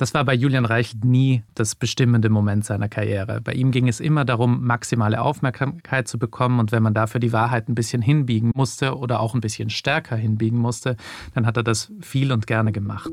Das 0.00 0.14
war 0.14 0.24
bei 0.24 0.32
Julian 0.32 0.64
Reichelt 0.64 1.04
nie 1.04 1.42
das 1.54 1.74
bestimmende 1.74 2.30
Moment 2.30 2.64
seiner 2.64 2.88
Karriere. 2.88 3.42
Bei 3.42 3.52
ihm 3.52 3.70
ging 3.70 3.86
es 3.86 4.00
immer 4.00 4.24
darum, 4.24 4.66
maximale 4.66 5.20
Aufmerksamkeit 5.20 6.08
zu 6.08 6.18
bekommen 6.18 6.58
und 6.58 6.72
wenn 6.72 6.82
man 6.82 6.94
dafür 6.94 7.20
die 7.20 7.34
Wahrheit 7.34 7.68
ein 7.68 7.74
bisschen 7.74 8.00
hinbiegen 8.00 8.50
musste 8.54 8.96
oder 8.96 9.20
auch 9.20 9.34
ein 9.34 9.42
bisschen 9.42 9.68
stärker 9.68 10.16
hinbiegen 10.16 10.58
musste, 10.58 10.96
dann 11.34 11.44
hat 11.44 11.58
er 11.58 11.64
das 11.64 11.92
viel 12.00 12.32
und 12.32 12.46
gerne 12.46 12.72
gemacht. 12.72 13.10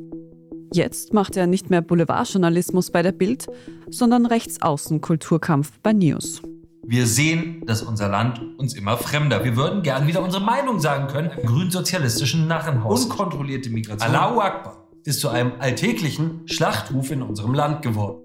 Jetzt 0.72 1.13
macht 1.13 1.36
er 1.36 1.46
nicht 1.46 1.70
mehr 1.70 1.82
Boulevardjournalismus 1.82 2.89
bei 2.89 3.01
der 3.01 3.12
Bild, 3.12 3.48
sondern 3.89 4.25
Rechtsaußen-Kulturkampf 4.25 5.79
bei 5.84 5.91
News. 5.91 6.41
Wir 6.86 7.06
sehen, 7.06 7.63
dass 7.65 7.82
unser 7.82 8.08
Land 8.08 8.41
uns 8.58 8.75
immer 8.75 8.96
fremder. 8.96 9.44
Wir 9.44 9.58
würden 9.58 9.84
gern 9.84 10.08
wieder 10.08 10.24
unsere 10.24 10.46
Meinung 10.46 10.79
sagen 10.79 11.08
können. 11.08 11.32
Grünsozialistischen 11.46 12.48
Narrenhaus. 12.48 13.03
Unkontrollierte 13.03 13.70
Migration. 13.70 14.10
Allahu 14.10 14.39
Akbar 14.39 14.87
ist 15.07 15.21
zu 15.21 15.29
einem 15.29 15.53
alltäglichen 15.59 16.41
Schlachtruf 16.47 17.11
in 17.11 17.21
unserem 17.21 17.53
Land 17.53 17.81
geworden. 17.81 18.23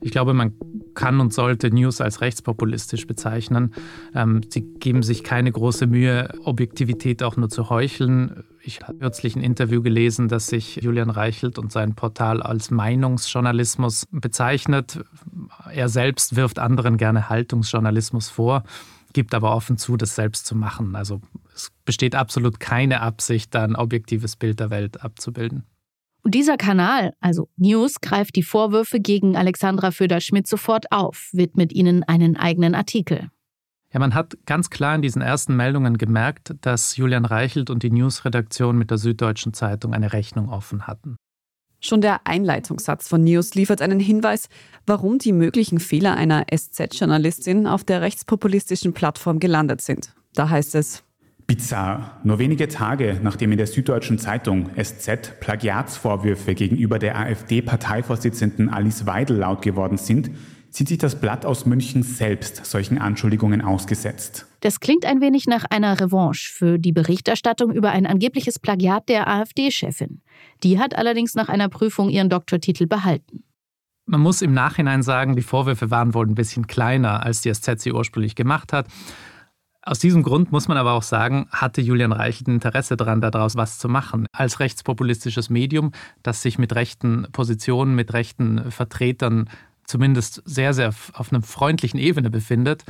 Ich 0.00 0.10
glaube, 0.10 0.34
man 0.34 0.52
kann 0.94 1.20
und 1.20 1.32
sollte 1.32 1.70
News 1.70 2.00
als 2.00 2.20
rechtspopulistisch 2.20 3.06
bezeichnen. 3.06 3.72
Ähm, 4.12 4.40
sie 4.48 4.62
geben 4.62 5.04
sich 5.04 5.22
keine 5.22 5.52
große 5.52 5.86
Mühe, 5.86 6.28
Objektivität 6.42 7.22
auch 7.22 7.36
nur 7.36 7.50
zu 7.50 7.70
heucheln. 7.70 8.42
Ich 8.64 8.80
habe 8.80 8.98
kürzlich 8.98 9.36
ein 9.36 9.44
Interview 9.44 9.80
gelesen, 9.80 10.26
das 10.26 10.48
sich 10.48 10.74
Julian 10.76 11.08
Reichelt 11.08 11.56
und 11.56 11.70
sein 11.70 11.94
Portal 11.94 12.42
als 12.42 12.72
Meinungsjournalismus 12.72 14.08
bezeichnet. 14.10 15.04
Er 15.72 15.88
selbst 15.88 16.34
wirft 16.34 16.58
anderen 16.58 16.96
gerne 16.96 17.28
Haltungsjournalismus 17.28 18.28
vor, 18.28 18.64
gibt 19.12 19.34
aber 19.34 19.54
offen 19.54 19.78
zu, 19.78 19.96
das 19.96 20.16
selbst 20.16 20.46
zu 20.46 20.56
machen. 20.56 20.96
Also 20.96 21.20
es 21.54 21.70
besteht 21.84 22.16
absolut 22.16 22.58
keine 22.58 23.02
Absicht, 23.02 23.54
da 23.54 23.62
ein 23.62 23.76
objektives 23.76 24.34
Bild 24.34 24.58
der 24.58 24.70
Welt 24.70 25.04
abzubilden. 25.04 25.64
Und 26.22 26.34
dieser 26.34 26.56
Kanal, 26.56 27.14
also 27.20 27.48
News, 27.56 28.00
greift 28.00 28.36
die 28.36 28.44
Vorwürfe 28.44 29.00
gegen 29.00 29.36
Alexandra 29.36 29.90
Föder-Schmidt 29.90 30.46
sofort 30.46 30.90
auf, 30.92 31.30
widmet 31.32 31.72
ihnen 31.72 32.04
einen 32.04 32.36
eigenen 32.36 32.74
Artikel. 32.74 33.28
Ja, 33.92 33.98
man 33.98 34.14
hat 34.14 34.38
ganz 34.46 34.70
klar 34.70 34.94
in 34.94 35.02
diesen 35.02 35.20
ersten 35.20 35.54
Meldungen 35.54 35.98
gemerkt, 35.98 36.54
dass 36.62 36.96
Julian 36.96 37.24
Reichelt 37.24 37.68
und 37.68 37.82
die 37.82 37.90
News-Redaktion 37.90 38.78
mit 38.78 38.90
der 38.90 38.98
Süddeutschen 38.98 39.52
Zeitung 39.52 39.92
eine 39.92 40.12
Rechnung 40.12 40.48
offen 40.48 40.86
hatten. 40.86 41.16
Schon 41.80 42.00
der 42.00 42.26
Einleitungssatz 42.26 43.08
von 43.08 43.24
News 43.24 43.54
liefert 43.54 43.82
einen 43.82 43.98
Hinweis, 43.98 44.48
warum 44.86 45.18
die 45.18 45.32
möglichen 45.32 45.80
Fehler 45.80 46.14
einer 46.14 46.46
SZ-Journalistin 46.46 47.66
auf 47.66 47.82
der 47.82 48.00
rechtspopulistischen 48.00 48.94
Plattform 48.94 49.40
gelandet 49.40 49.80
sind. 49.82 50.14
Da 50.32 50.48
heißt 50.48 50.76
es, 50.76 51.02
Bizarr. 51.46 52.20
Nur 52.24 52.38
wenige 52.38 52.68
Tage 52.68 53.20
nachdem 53.22 53.52
in 53.52 53.58
der 53.58 53.66
Süddeutschen 53.66 54.18
Zeitung 54.18 54.70
SZ 54.80 55.40
Plagiatsvorwürfe 55.40 56.54
gegenüber 56.54 56.98
der 56.98 57.18
AfD-Parteivorsitzenden 57.18 58.68
Alice 58.68 59.06
Weidel 59.06 59.38
laut 59.38 59.62
geworden 59.62 59.98
sind, 59.98 60.30
sieht 60.70 60.88
sich 60.88 60.98
das 60.98 61.20
Blatt 61.20 61.44
aus 61.44 61.66
München 61.66 62.02
selbst 62.02 62.64
solchen 62.64 62.98
Anschuldigungen 62.98 63.60
ausgesetzt. 63.60 64.46
Das 64.60 64.80
klingt 64.80 65.04
ein 65.04 65.20
wenig 65.20 65.46
nach 65.46 65.64
einer 65.68 66.00
Revanche 66.00 66.52
für 66.52 66.78
die 66.78 66.92
Berichterstattung 66.92 67.72
über 67.72 67.90
ein 67.90 68.06
angebliches 68.06 68.58
Plagiat 68.58 69.08
der 69.08 69.28
AfD-Chefin. 69.28 70.22
Die 70.62 70.78
hat 70.78 70.96
allerdings 70.96 71.34
nach 71.34 71.48
einer 71.48 71.68
Prüfung 71.68 72.08
ihren 72.08 72.30
Doktortitel 72.30 72.86
behalten. 72.86 73.44
Man 74.06 74.20
muss 74.20 74.42
im 74.42 74.52
Nachhinein 74.52 75.02
sagen, 75.02 75.36
die 75.36 75.42
Vorwürfe 75.42 75.90
waren 75.90 76.14
wohl 76.14 76.26
ein 76.26 76.34
bisschen 76.34 76.66
kleiner, 76.66 77.24
als 77.24 77.42
die 77.42 77.52
SZ 77.52 77.80
sie 77.80 77.92
ursprünglich 77.92 78.34
gemacht 78.34 78.72
hat. 78.72 78.86
Aus 79.84 79.98
diesem 79.98 80.22
Grund 80.22 80.52
muss 80.52 80.68
man 80.68 80.76
aber 80.76 80.92
auch 80.92 81.02
sagen, 81.02 81.48
hatte 81.50 81.80
Julian 81.80 82.12
Reichelt 82.12 82.46
ein 82.46 82.54
Interesse 82.54 82.96
daran, 82.96 83.20
daraus 83.20 83.56
was 83.56 83.78
zu 83.78 83.88
machen. 83.88 84.26
Als 84.32 84.60
rechtspopulistisches 84.60 85.50
Medium, 85.50 85.90
das 86.22 86.40
sich 86.40 86.56
mit 86.56 86.74
rechten 86.74 87.26
Positionen, 87.32 87.96
mit 87.96 88.12
rechten 88.12 88.70
Vertretern 88.70 89.50
zumindest 89.84 90.40
sehr, 90.44 90.72
sehr 90.72 90.90
auf 91.14 91.32
einer 91.32 91.42
freundlichen 91.42 91.98
Ebene 91.98 92.30
befindet, 92.30 92.84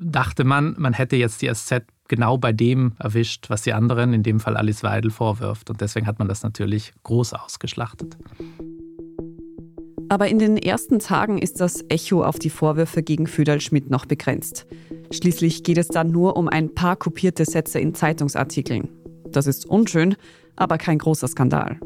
dachte 0.00 0.44
man, 0.44 0.74
man 0.78 0.94
hätte 0.94 1.16
jetzt 1.16 1.42
die 1.42 1.52
SZ 1.52 1.82
genau 2.08 2.38
bei 2.38 2.52
dem 2.52 2.92
erwischt, 2.98 3.50
was 3.50 3.60
die 3.60 3.74
anderen, 3.74 4.14
in 4.14 4.22
dem 4.22 4.40
Fall 4.40 4.56
Alice 4.56 4.82
Weidel, 4.82 5.10
vorwirft. 5.10 5.68
Und 5.68 5.82
deswegen 5.82 6.06
hat 6.06 6.18
man 6.18 6.28
das 6.28 6.42
natürlich 6.42 6.94
groß 7.02 7.34
ausgeschlachtet. 7.34 8.16
Aber 10.10 10.28
in 10.28 10.38
den 10.38 10.56
ersten 10.56 10.98
Tagen 11.00 11.38
ist 11.38 11.60
das 11.60 11.84
Echo 11.88 12.24
auf 12.24 12.38
die 12.38 12.50
Vorwürfe 12.50 13.02
gegen 13.02 13.26
Föderl 13.26 13.60
Schmidt 13.60 13.90
noch 13.90 14.06
begrenzt. 14.06 14.66
Schließlich 15.10 15.62
geht 15.64 15.78
es 15.78 15.88
dann 15.88 16.10
nur 16.10 16.36
um 16.36 16.48
ein 16.48 16.74
paar 16.74 16.96
kopierte 16.96 17.44
Sätze 17.44 17.78
in 17.78 17.94
Zeitungsartikeln. 17.94 18.88
Das 19.30 19.46
ist 19.46 19.66
unschön, 19.66 20.16
aber 20.56 20.78
kein 20.78 20.98
großer 20.98 21.28
Skandal. 21.28 21.78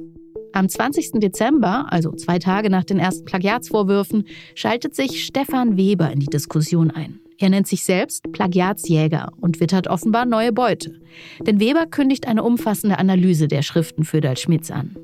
Am 0.52 0.69
20. 0.69 1.12
Dezember, 1.14 1.87
also 1.91 2.12
zwei 2.12 2.38
Tage 2.38 2.71
nach 2.71 2.85
den 2.85 2.99
ersten 2.99 3.25
Plagiatsvorwürfen, 3.25 4.26
schaltet 4.55 4.95
sich 4.95 5.25
Stefan 5.25 5.76
Weber 5.76 6.12
in 6.12 6.21
die 6.21 6.26
Diskussion 6.26 6.91
ein. 6.91 7.19
Er 7.38 7.49
nennt 7.49 7.67
sich 7.67 7.83
selbst 7.83 8.31
Plagiatsjäger 8.31 9.33
und 9.41 9.59
wittert 9.59 9.88
offenbar 9.88 10.26
neue 10.26 10.52
Beute. 10.52 11.00
Denn 11.41 11.59
Weber 11.59 11.87
kündigt 11.87 12.29
eine 12.29 12.45
umfassende 12.45 12.99
Analyse 12.99 13.49
der 13.49 13.62
Schriften 13.62 14.05
Föderl 14.05 14.37
Schmidts 14.37 14.71
an. 14.71 14.97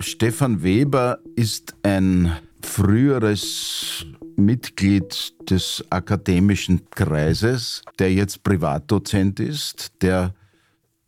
Stefan 0.00 0.62
Weber 0.64 1.20
ist 1.36 1.76
ein 1.82 2.32
früheres 2.64 4.06
Mitglied 4.36 5.34
des 5.48 5.84
akademischen 5.90 6.88
Kreises, 6.90 7.82
der 7.98 8.12
jetzt 8.12 8.42
Privatdozent 8.42 9.38
ist, 9.40 9.92
der, 10.02 10.34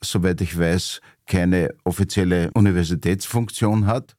soweit 0.01 0.41
ich 0.41 0.59
weiß, 0.59 1.01
keine 1.27 1.75
offizielle 1.85 2.51
Universitätsfunktion 2.53 3.87
hat 3.87 4.17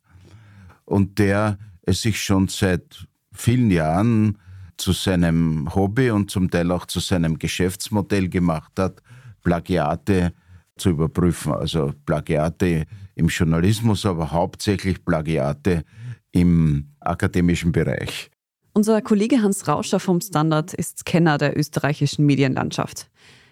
und 0.85 1.19
der 1.19 1.57
es 1.83 2.01
sich 2.01 2.21
schon 2.21 2.49
seit 2.49 3.07
vielen 3.31 3.71
Jahren 3.71 4.37
zu 4.75 4.91
seinem 4.91 5.73
Hobby 5.73 6.11
und 6.11 6.29
zum 6.29 6.51
Teil 6.51 6.71
auch 6.71 6.85
zu 6.85 6.99
seinem 6.99 7.39
Geschäftsmodell 7.39 8.29
gemacht 8.29 8.73
hat, 8.77 9.01
Plagiate 9.43 10.33
zu 10.77 10.89
überprüfen. 10.89 11.53
Also 11.53 11.93
Plagiate 12.05 12.85
im 13.15 13.27
Journalismus, 13.27 14.05
aber 14.05 14.31
hauptsächlich 14.31 15.03
Plagiate 15.03 15.83
im 16.31 16.89
akademischen 17.09 17.71
Bereich. 17.71 18.29
Unser 18.73 19.01
Kollege 19.01 19.41
Hans 19.41 19.67
Rauscher 19.67 19.99
vom 19.99 20.21
Standard 20.21 20.73
ist 20.73 21.05
Kenner 21.05 21.37
der 21.37 21.57
österreichischen 21.57 22.25
Medienlandschaft. 22.25 23.09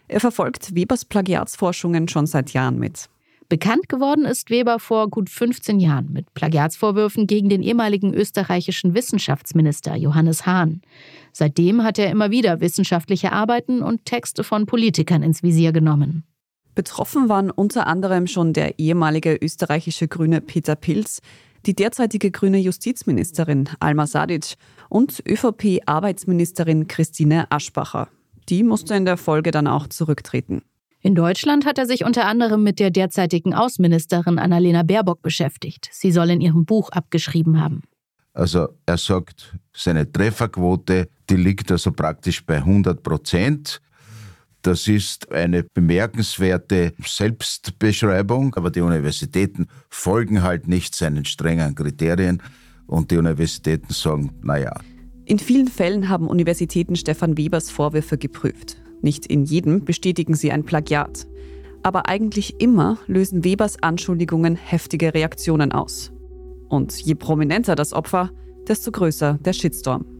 Er 0.08 0.20
verfolgt 0.20 0.76
Webers 0.76 1.06
Plagiatsforschungen 1.06 2.08
schon 2.08 2.28
seit 2.28 2.52
Jahren 2.52 2.78
mit. 2.78 3.10
Bekannt 3.48 3.90
geworden 3.90 4.26
ist 4.26 4.50
Weber 4.50 4.80
vor 4.80 5.08
gut 5.10 5.30
15 5.30 5.80
Jahren 5.80 6.12
mit 6.12 6.34
Plagiatsvorwürfen 6.34 7.28
gegen 7.28 7.48
den 7.50 7.62
ehemaligen 7.62 8.14
österreichischen 8.14 8.96
Wissenschaftsminister 8.96 9.96
Johannes 9.96 10.48
Hahn. 10.48 10.82
Seitdem 11.32 11.84
hat 11.84 12.00
er 12.00 12.10
immer 12.10 12.32
wieder 12.32 12.60
wissenschaftliche 12.60 13.32
Arbeiten 13.32 13.84
und 13.84 14.06
Texte 14.06 14.44
von 14.44 14.66
Politikern 14.66 15.22
ins 15.22 15.44
Visier 15.44 15.74
genommen. 15.74 16.24
Betroffen 16.74 17.30
waren 17.30 17.52
unter 17.52 17.88
anderem 17.88 18.28
schon 18.28 18.52
der 18.52 18.80
ehemalige 18.80 19.38
österreichische 19.40 20.08
Grüne 20.08 20.42
Peter 20.42 20.76
Pilz, 20.76 21.22
die 21.66 21.76
derzeitige 21.76 22.32
grüne 22.32 22.58
Justizministerin 22.58 23.70
Alma 23.80 24.08
Sadic 24.08 24.56
und 24.90 25.24
ÖVP-Arbeitsministerin 25.28 26.88
Christine 26.88 27.52
Aschbacher. 27.52 28.10
Die 28.50 28.64
musste 28.64 28.96
in 28.96 29.06
der 29.06 29.18
Folge 29.18 29.52
dann 29.52 29.68
auch 29.68 29.88
zurücktreten. 29.88 30.62
In 31.02 31.16
Deutschland 31.16 31.66
hat 31.66 31.78
er 31.78 31.86
sich 31.86 32.04
unter 32.04 32.26
anderem 32.26 32.64
mit 32.64 32.80
der 32.80 32.90
derzeitigen 32.90 33.54
Außenministerin 33.54 34.40
Annalena 34.40 34.84
Baerbock 34.84 35.22
beschäftigt. 35.22 35.90
Sie 35.92 36.12
soll 36.12 36.32
in 36.32 36.42
ihrem 36.42 36.66
Buch 36.66 36.90
abgeschrieben 36.90 37.62
haben. 37.62 37.84
Also 38.34 38.70
er 38.86 38.98
sagt, 38.98 39.56
seine 39.72 40.12
Trefferquote, 40.12 41.08
die 41.30 41.36
liegt 41.36 41.72
also 41.72 41.92
praktisch 41.92 42.46
bei 42.46 42.58
100 42.58 43.02
Prozent. 43.02 43.82
Das 44.66 44.88
ist 44.88 45.32
eine 45.32 45.62
bemerkenswerte 45.62 46.94
Selbstbeschreibung, 47.06 48.56
aber 48.56 48.72
die 48.72 48.82
Universitäten 48.82 49.68
folgen 49.92 50.42
halt 50.42 50.68
nicht 50.68 50.96
seinen 50.96 51.24
strengen 51.24 51.76
Kriterien 51.76 52.42
und 52.88 53.12
die 53.12 53.18
Universitäten 53.18 53.94
sagen, 53.94 54.32
naja. 54.42 54.74
In 55.26 55.38
vielen 55.38 55.68
Fällen 55.68 56.10
haben 56.10 56.28
Universitäten 56.28 56.96
Stefan 56.96 57.38
Webers 57.38 57.70
Vorwürfe 57.70 58.18
geprüft. 58.18 58.78
Nicht 59.04 59.28
in 59.28 59.46
jedem 59.46 59.86
bestätigen 59.86 60.34
sie 60.34 60.52
ein 60.52 60.64
Plagiat. 60.64 61.28
Aber 61.84 62.10
eigentlich 62.10 62.60
immer 62.60 62.98
lösen 63.06 63.44
Webers 63.44 63.84
Anschuldigungen 63.84 64.56
heftige 64.56 65.14
Reaktionen 65.14 65.74
aus. 65.74 66.12
Und 66.70 67.00
je 67.02 67.14
prominenter 67.14 67.76
das 67.76 67.94
Opfer, 67.94 68.32
desto 68.68 68.90
größer 68.90 69.38
der 69.46 69.54
Shitstorm. 69.54 70.15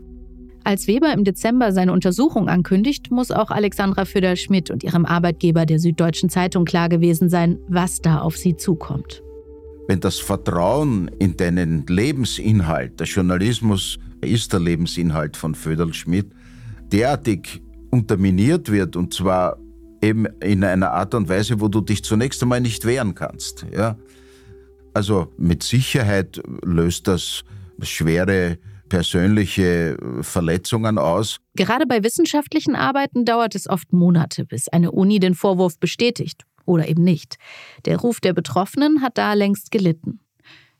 Als 0.66 0.88
Weber 0.88 1.14
im 1.14 1.24
Dezember 1.24 1.72
seine 1.72 1.94
Untersuchung 1.94 2.50
ankündigt, 2.50 3.12
muss 3.12 3.30
auch 3.30 3.52
Alexandra 3.52 4.04
Föderl-Schmidt 4.04 4.72
und 4.72 4.84
ihrem 4.84 5.06
Arbeitgeber 5.06 5.68
der 5.68 5.78
Süddeutschen 5.78 6.28
Zeitung 6.28 6.66
klar 6.66 6.90
gewesen 6.90 7.30
sein, 7.30 7.60
was 7.68 8.02
da 8.02 8.18
auf 8.18 8.36
sie 8.36 8.56
zukommt. 8.56 9.22
Wenn 9.88 10.00
das 10.00 10.18
Vertrauen 10.18 11.12
in 11.20 11.38
deinen 11.38 11.86
Lebensinhalt, 11.86 13.00
der 13.00 13.06
Journalismus 13.06 14.00
ist 14.22 14.54
der 14.54 14.60
Lebensinhalt 14.60 15.38
von 15.38 15.54
Föderl-Schmidt, 15.54 16.32
derartig 16.92 17.62
unterminiert 17.92 18.72
wird 18.72 18.96
und 18.96 19.14
zwar 19.14 19.60
eben 20.02 20.26
in 20.42 20.64
einer 20.64 20.90
Art 20.94 21.14
und 21.14 21.30
Weise, 21.30 21.62
wo 21.62 21.68
du 21.68 21.82
dich 21.82 22.04
zunächst 22.04 22.42
einmal 22.42 22.60
nicht 22.60 22.86
wehren 22.86 23.14
kannst. 23.14 23.68
Ja? 23.72 24.00
Also 24.96 25.32
mit 25.38 25.62
Sicherheit 25.62 26.42
löst 26.64 27.08
das 27.08 27.44
schwere 27.84 28.58
persönliche 28.90 29.98
Verletzungen 30.22 30.98
aus. 30.98 31.40
Gerade 31.56 31.86
bei 31.86 32.04
wissenschaftlichen 32.04 32.76
Arbeiten 32.76 33.26
dauert 33.26 33.56
es 33.56 33.70
oft 33.70 33.94
Monate, 33.94 34.46
bis 34.46 34.68
eine 34.68 34.92
Uni 34.92 35.20
den 35.20 35.36
Vorwurf 35.36 35.80
bestätigt 35.80 36.44
oder 36.66 36.88
eben 36.88 37.04
nicht. 37.04 37.38
Der 37.86 37.98
Ruf 37.98 38.20
der 38.20 38.34
Betroffenen 38.34 39.02
hat 39.02 39.18
da 39.18 39.34
längst 39.34 39.72
gelitten. 39.72 40.20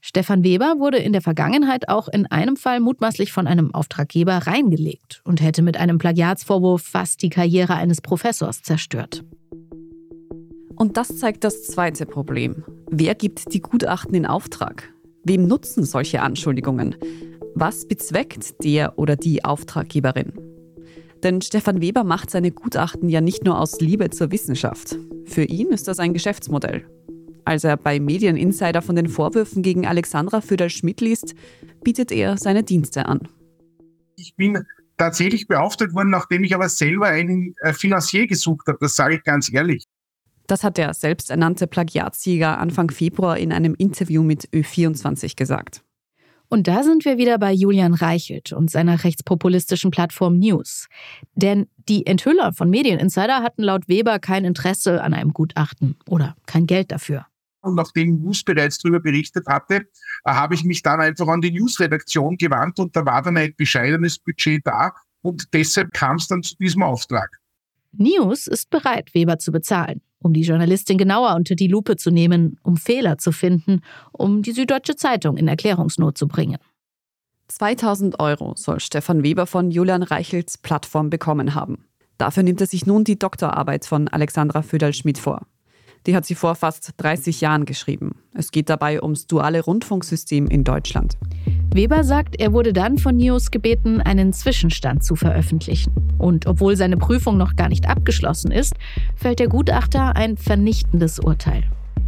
Stefan 0.02 0.44
Weber 0.44 0.76
wurde 0.78 1.00
in 1.00 1.14
der 1.14 1.24
Vergangenheit 1.24 1.90
auch 1.90 2.08
in 2.08 2.28
einem 2.28 2.58
Fall 2.58 2.80
mutmaßlich 2.80 3.32
von 3.32 3.48
einem 3.48 3.74
Auftraggeber 3.74 4.38
reingelegt 4.46 5.22
und 5.24 5.42
hätte 5.42 5.64
mit 5.64 5.78
einem 5.78 5.98
Plagiatsvorwurf 5.98 6.84
fast 6.84 7.24
die 7.24 7.30
Karriere 7.30 7.74
eines 7.74 8.02
Professors 8.02 8.62
zerstört. 8.62 9.24
Und 10.76 10.98
das 10.98 11.18
zeigt 11.18 11.44
das 11.44 11.64
zweite 11.64 12.06
Problem. 12.06 12.64
Wer 12.92 13.16
gibt 13.16 13.52
die 13.54 13.62
Gutachten 13.62 14.14
in 14.14 14.28
Auftrag? 14.28 14.94
Wem 15.24 15.48
nutzen 15.48 15.84
solche 15.84 16.22
Anschuldigungen? 16.22 16.96
Was 17.58 17.88
bezweckt 17.88 18.66
der 18.66 19.00
oder 19.00 19.16
die 19.16 19.46
Auftraggeberin? 19.46 20.34
Denn 21.24 21.42
Stefan 21.42 21.80
Weber 21.80 22.04
macht 22.04 22.30
seine 22.30 22.52
Gutachten 22.52 23.08
ja 23.08 23.22
nicht 23.22 23.46
nur 23.46 23.58
aus 23.58 23.80
Liebe 23.80 24.10
zur 24.10 24.30
Wissenschaft. 24.32 24.98
Für 25.24 25.44
ihn 25.44 25.70
ist 25.70 25.88
das 25.88 26.00
ein 26.00 26.14
Geschäftsmodell. 26.14 26.86
Als 27.46 27.64
er 27.64 27.78
bei 27.78 28.02
Medieninsider 28.02 28.82
von 28.82 28.98
den 28.98 29.08
Vorwürfen 29.08 29.64
gegen 29.64 29.88
Alexandra 29.88 30.42
Föderl-Schmidt 30.42 31.00
liest, 31.00 31.34
bietet 31.82 32.12
er 32.12 32.38
seine 32.38 32.64
Dienste 32.64 33.06
an. 33.06 33.30
Ich 34.18 34.36
bin 34.36 34.66
tatsächlich 34.98 35.48
beauftragt 35.48 35.94
worden, 35.94 36.10
nachdem 36.10 36.44
ich 36.44 36.54
aber 36.54 36.68
selber 36.68 37.08
einen 37.08 37.56
äh, 37.62 37.72
Finanzier 37.72 38.28
gesucht 38.28 38.68
habe. 38.68 38.80
Das 38.82 38.98
sage 38.98 39.16
ich 39.16 39.24
ganz 39.24 39.50
ehrlich. 39.54 39.86
Das 40.48 40.66
hat 40.66 40.78
der 40.78 40.94
selbsternannte 40.94 41.68
Plagiatsjäger 41.68 42.60
Anfang 42.60 42.92
Februar 42.92 43.38
in 43.38 43.54
einem 43.54 43.76
Interview 43.76 44.24
mit 44.24 44.50
Ö24 44.50 45.38
gesagt. 45.38 45.85
Und 46.50 46.68
da 46.68 46.84
sind 46.84 47.06
wir 47.06 47.18
wieder 47.18 47.38
bei 47.38 47.52
Julian 47.52 47.94
Reichelt 47.94 48.54
und 48.54 48.70
seiner 48.70 49.04
rechtspopulistischen 49.04 49.92
Plattform 49.92 50.38
News. 50.38 50.88
Denn 51.34 51.68
die 51.90 52.06
Enthüller 52.06 52.54
von 52.54 52.70
Medieninsider 52.70 53.42
hatten 53.42 53.64
laut 53.64 53.88
Weber 53.88 54.20
kein 54.20 54.46
Interesse 54.46 55.04
an 55.04 55.14
einem 55.14 55.34
Gutachten 55.34 55.98
oder 56.08 56.36
kein 56.46 56.68
Geld 56.68 56.92
dafür. 56.92 57.26
Und 57.62 57.76
nachdem 57.76 58.22
News 58.22 58.44
bereits 58.44 58.78
darüber 58.78 59.00
berichtet 59.00 59.48
hatte, 59.48 59.88
habe 60.24 60.54
ich 60.54 60.64
mich 60.64 60.84
dann 60.84 61.02
einfach 61.02 61.28
an 61.28 61.42
die 61.42 61.52
News-Redaktion 61.52 62.38
gewandt 62.38 62.80
und 62.80 62.96
da 62.96 63.06
war 63.06 63.24
dann 63.24 63.38
ein 63.38 63.56
bescheidenes 63.58 64.20
Budget 64.20 64.62
da 64.66 64.94
und 65.24 65.52
deshalb 65.52 65.92
kam 65.92 66.18
es 66.18 66.28
dann 66.28 66.44
zu 66.44 66.56
diesem 66.58 66.84
Auftrag. 66.84 67.40
News 67.92 68.46
ist 68.46 68.70
bereit, 68.70 69.16
Weber 69.16 69.40
zu 69.40 69.52
bezahlen 69.52 70.02
um 70.26 70.34
die 70.34 70.42
Journalistin 70.42 70.98
genauer 70.98 71.36
unter 71.36 71.54
die 71.54 71.68
Lupe 71.68 71.98
zu 71.98 72.10
nehmen, 72.10 72.58
um 72.64 72.78
Fehler 72.78 73.20
zu 73.20 73.32
finden, 73.32 73.82
um 74.12 74.42
die 74.42 74.54
Süddeutsche 74.54 74.96
Zeitung 74.96 75.38
in 75.38 75.48
Erklärungsnot 75.48 76.18
zu 76.18 76.28
bringen. 76.28 76.58
2000 77.48 78.20
Euro 78.20 78.54
soll 78.56 78.80
Stefan 78.80 79.22
Weber 79.22 79.46
von 79.46 79.70
Julian 79.70 80.02
Reichels 80.02 80.58
Plattform 80.58 81.12
bekommen 81.12 81.54
haben. 81.54 81.86
Dafür 82.18 82.42
nimmt 82.42 82.60
er 82.60 82.66
sich 82.66 82.88
nun 82.88 83.04
die 83.04 83.20
Doktorarbeit 83.20 83.86
von 83.86 84.08
Alexandra 84.08 84.64
Föderl-Schmidt 84.64 85.20
vor. 85.20 85.46
Die 86.06 86.16
hat 86.16 86.26
sie 86.26 86.36
vor 86.36 86.56
fast 86.56 86.94
30 86.98 87.42
Jahren 87.42 87.66
geschrieben. 87.66 88.16
Es 88.34 88.52
geht 88.52 88.70
dabei 88.70 89.02
ums 89.02 89.26
duale 89.26 89.62
Rundfunksystem 89.62 90.48
in 90.48 90.64
Deutschland. 90.64 91.18
Weber 91.74 92.04
sagt, 92.04 92.40
er 92.40 92.54
wurde 92.54 92.74
dann 92.74 92.98
von 93.00 93.18
News 93.18 93.50
gebeten, 93.50 94.02
einen 94.02 94.32
Zwischenstand 94.32 95.04
zu 95.04 95.16
veröffentlichen. 95.16 95.94
Und 96.20 96.46
obwohl 96.46 96.78
seine 96.78 96.98
Prüfung 96.98 97.38
noch 97.38 97.56
gar 97.56 97.70
nicht 97.70 97.90
abgeschlossen 97.90 98.52
ist, 98.52 98.76
fällt 99.16 99.40
der 99.40 99.48
Gutachter 99.48 100.16
ein 100.16 100.38
vernichtendes 100.38 101.20
Urteil. 101.20 101.64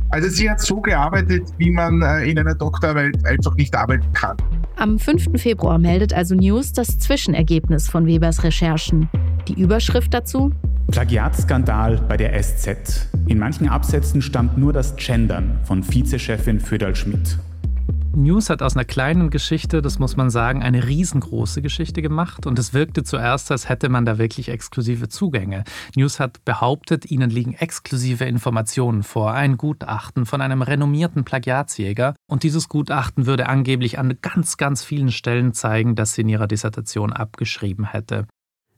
Also 0.09 0.29
sie 0.29 0.49
hat 0.49 0.61
so 0.61 0.79
gearbeitet, 0.79 1.49
wie 1.57 1.69
man 1.69 2.01
äh, 2.01 2.29
in 2.29 2.39
einer 2.39 2.55
Doktorarbeit 2.55 3.25
einfach 3.25 3.55
nicht 3.55 3.75
arbeiten 3.75 4.09
kann. 4.13 4.37
Am 4.77 4.99
5. 4.99 5.41
Februar 5.41 5.79
meldet 5.79 6.13
also 6.13 6.33
News 6.33 6.71
das 6.71 6.99
Zwischenergebnis 6.99 7.89
von 7.89 8.05
Webers 8.05 8.43
Recherchen. 8.43 9.09
Die 9.47 9.59
Überschrift 9.59 10.13
dazu? 10.13 10.51
Plagiatskandal 10.91 11.97
bei 12.07 12.17
der 12.17 12.41
SZ. 12.41 13.09
In 13.27 13.39
manchen 13.39 13.67
Absätzen 13.67 14.21
stammt 14.21 14.57
nur 14.57 14.73
das 14.73 14.95
Gendern 14.95 15.59
von 15.63 15.83
Vizechefin 15.83 16.59
Föderl 16.59 16.95
Schmidt. 16.95 17.37
News 18.15 18.49
hat 18.49 18.63
aus 18.63 18.75
einer 18.75 18.85
kleinen 18.85 19.29
Geschichte, 19.29 19.83
das 19.83 19.99
muss 19.99 20.17
man 20.17 20.31
sagen, 20.31 20.63
eine 20.63 20.87
riesengroße 20.87 21.61
Geschichte 21.61 22.01
gemacht 22.01 22.47
und 22.47 22.57
es 22.57 22.73
wirkte 22.73 23.03
zuerst, 23.03 23.51
als 23.51 23.69
hätte 23.69 23.89
man 23.89 24.05
da 24.05 24.17
wirklich 24.17 24.49
exklusive 24.49 25.07
Zugänge. 25.07 25.65
News 25.95 26.19
hat 26.19 26.43
behauptet, 26.43 27.11
ihnen 27.11 27.29
liegen 27.29 27.53
exklusive 27.53 28.25
Informationen 28.25 29.03
vor, 29.03 29.33
ein 29.33 29.57
Gutachten 29.57 30.25
von 30.25 30.41
einem 30.41 30.63
renommierten 30.63 31.25
Plagiatsjäger 31.25 32.15
und 32.27 32.41
dieses 32.41 32.69
Gutachten 32.69 33.27
würde 33.27 33.47
angeblich 33.47 33.99
an 33.99 34.17
ganz, 34.23 34.57
ganz 34.57 34.83
vielen 34.83 35.11
Stellen 35.11 35.53
zeigen, 35.53 35.93
dass 35.93 36.15
sie 36.15 36.21
in 36.21 36.29
ihrer 36.29 36.47
Dissertation 36.47 37.13
abgeschrieben 37.13 37.85
hätte. 37.85 38.25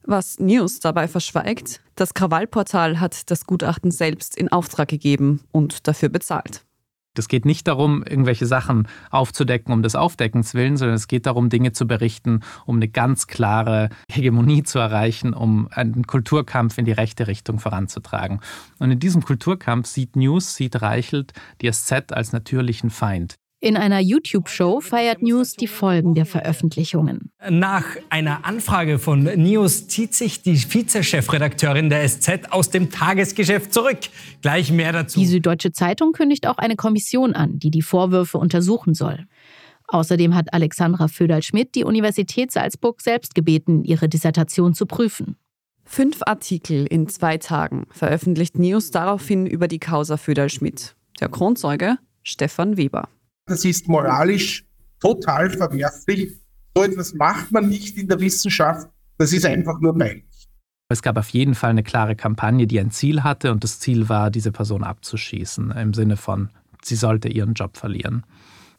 Was 0.04 0.40
News 0.40 0.80
dabei 0.80 1.08
verschweigt, 1.08 1.82
das 1.96 2.14
Krawallportal 2.14 3.00
hat 3.00 3.30
das 3.30 3.46
Gutachten 3.46 3.92
selbst 3.92 4.38
in 4.38 4.52
Auftrag 4.52 4.88
gegeben 4.88 5.42
und 5.52 5.88
dafür 5.88 6.10
bezahlt. 6.10 6.64
Es 7.18 7.28
geht 7.28 7.46
nicht 7.46 7.68
darum, 7.68 8.04
irgendwelche 8.04 8.46
Sachen 8.46 8.88
aufzudecken 9.12 9.74
um 9.74 9.84
des 9.84 9.96
Aufdeckens 9.96 10.54
willen, 10.54 10.78
sondern 10.78 10.96
es 10.96 11.10
geht 11.10 11.26
darum, 11.26 11.50
Dinge 11.50 11.74
zu 11.74 11.86
berichten, 11.86 12.42
um 12.66 12.78
eine 12.78 12.88
ganz 12.88 13.28
klare 13.28 13.90
Hegemonie 14.10 14.64
zu 14.64 14.80
erreichen, 14.80 15.34
um 15.34 15.68
einen 15.72 16.08
Kulturkampf 16.08 16.78
in 16.78 16.86
die 16.86 16.94
rechte 16.94 17.28
Richtung 17.28 17.60
voranzutragen. 17.60 18.40
Und 18.80 18.92
in 18.92 19.00
diesem 19.00 19.24
Kulturkampf 19.24 19.88
sieht 19.88 20.16
News, 20.16 20.56
sieht 20.56 20.82
Reichelt 20.82 21.34
die 21.62 21.70
SZ 21.70 22.14
als 22.14 22.32
natürlichen 22.32 22.90
Feind. 22.90 23.36
In 23.62 23.76
einer 23.76 24.00
YouTube-Show 24.00 24.80
feiert 24.80 25.22
News 25.22 25.56
die 25.56 25.68
Folgen 25.68 26.14
der 26.14 26.26
Veröffentlichungen. 26.26 27.30
Nach 27.50 27.84
einer 28.10 28.46
Anfrage 28.46 29.00
von 29.00 29.24
News 29.24 29.90
zieht 29.90 30.14
sich 30.14 30.42
die 30.42 30.56
Vizechefredakteurin 30.56 31.90
der 31.90 32.08
SZ 32.08 32.52
aus 32.52 32.70
dem 32.70 32.90
Tagesgeschäft 32.90 33.74
zurück. 33.74 34.00
Gleich 34.42 34.72
mehr 34.72 34.94
dazu. 34.94 35.20
Die 35.20 35.26
Süddeutsche 35.26 35.74
Zeitung 35.74 36.14
kündigt 36.14 36.48
auch 36.48 36.58
eine 36.58 36.78
Kommission 36.78 37.34
an, 37.34 37.60
die 37.60 37.70
die 37.70 37.82
Vorwürfe 37.82 38.38
untersuchen 38.38 38.94
soll. 38.94 39.26
Außerdem 39.90 40.36
hat 40.36 40.54
Alexandra 40.54 41.10
Föderl-Schmidt 41.10 41.76
die 41.76 41.84
Universität 41.84 42.54
Salzburg 42.54 43.02
selbst 43.02 43.36
gebeten, 43.36 43.84
ihre 43.84 44.08
Dissertation 44.08 44.74
zu 44.74 44.86
prüfen. 44.86 45.36
Fünf 45.84 46.20
Artikel 46.22 46.86
in 46.86 47.10
zwei 47.10 47.38
Tagen 47.38 47.88
veröffentlicht 47.90 48.58
News 48.58 48.92
daraufhin 48.92 49.46
über 49.46 49.68
die 49.68 49.80
Causa 49.80 50.16
Föderl-Schmidt. 50.16 50.96
Der 51.20 51.28
Kronzeuge 51.28 51.98
Stefan 52.24 52.78
Weber. 52.78 53.10
Das 53.50 53.66
ist 53.66 53.88
moralisch 53.88 54.64
total 55.00 55.50
verwerflich. 55.50 56.40
So 56.76 56.84
etwas 56.84 57.14
macht 57.16 57.52
man 57.52 57.68
nicht 57.68 57.98
in 57.98 58.08
der 58.08 58.20
Wissenschaft. 58.20 58.88
Das 59.18 59.34
ist 59.34 59.44
einfach 59.44 59.80
nur 59.82 59.98
peinlich. 59.98 60.24
Es 60.88 61.02
gab 61.02 61.18
auf 61.18 61.30
jeden 61.30 61.56
Fall 61.56 61.72
eine 61.72 61.84
klare 61.84 62.16
Kampagne, 62.16 62.68
die 62.68 62.80
ein 62.80 62.92
Ziel 62.92 63.24
hatte 63.24 63.52
und 63.52 63.64
das 63.64 63.80
Ziel 63.80 64.08
war, 64.08 64.30
diese 64.30 64.52
Person 64.52 64.84
abzuschießen, 64.84 65.72
im 65.72 65.94
Sinne 65.94 66.16
von, 66.16 66.50
sie 66.84 66.96
sollte 66.96 67.28
ihren 67.28 67.54
Job 67.54 67.76
verlieren. 67.76 68.24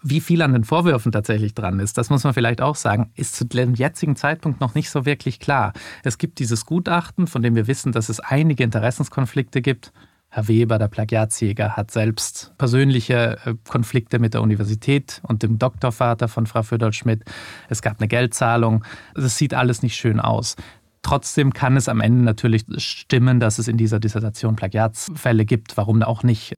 Wie 0.03 0.21
viel 0.21 0.41
an 0.43 0.53
den 0.53 0.65
Vorwürfen 0.65 1.13
tatsächlich 1.13 1.55
dran 1.55 1.79
ist, 1.79 1.99
das 1.99 2.09
muss 2.09 2.25
man 2.25 2.33
vielleicht 2.33 2.63
auch 2.63 2.77
sagen, 2.77 3.11
ist 3.17 3.37
zu 3.37 3.45
dem 3.45 3.75
jetzigen 3.75 4.17
Zeitpunkt 4.17 4.61
noch 4.61 4.75
nicht 4.75 4.91
so 4.91 5.05
wirklich 5.05 5.41
klar. 5.41 5.73
Es 6.05 6.17
gibt 6.17 6.39
dieses 6.39 6.65
Gutachten, 6.65 7.27
von 7.27 7.43
dem 7.43 7.55
wir 7.55 7.67
wissen, 7.67 7.93
dass 7.93 8.09
es 8.09 8.21
einige 8.21 8.65
Interessenskonflikte 8.65 9.63
gibt. 9.63 9.93
Herr 10.33 10.47
Weber, 10.47 10.79
der 10.79 10.87
Plagiatsjäger, 10.87 11.77
hat 11.77 11.91
selbst 11.91 12.53
persönliche 12.57 13.39
äh, 13.45 13.55
Konflikte 13.69 14.21
mit 14.21 14.35
der 14.35 14.43
Universität 14.43 15.21
und 15.27 15.43
dem 15.43 15.59
Doktorvater 15.59 16.29
von 16.29 16.47
Frau 16.47 16.63
Föderl-Schmidt. 16.63 17.25
Es 17.69 17.83
gab 17.83 17.99
eine 17.99 18.07
Geldzahlung. 18.07 18.85
Das 19.15 19.37
sieht 19.37 19.55
alles 19.55 19.83
nicht 19.83 19.97
schön 19.97 20.21
aus. 20.21 20.55
Trotzdem 21.03 21.53
kann 21.53 21.77
es 21.77 21.89
am 21.89 22.01
Ende 22.01 22.23
natürlich 22.23 22.65
stimmen, 22.77 23.41
dass 23.41 23.59
es 23.59 23.67
in 23.67 23.77
dieser 23.77 23.99
Dissertation 23.99 24.55
Plagiatsfälle 24.55 25.45
gibt. 25.45 25.77
Warum 25.77 26.01
auch 26.05 26.23
nicht? 26.23 26.55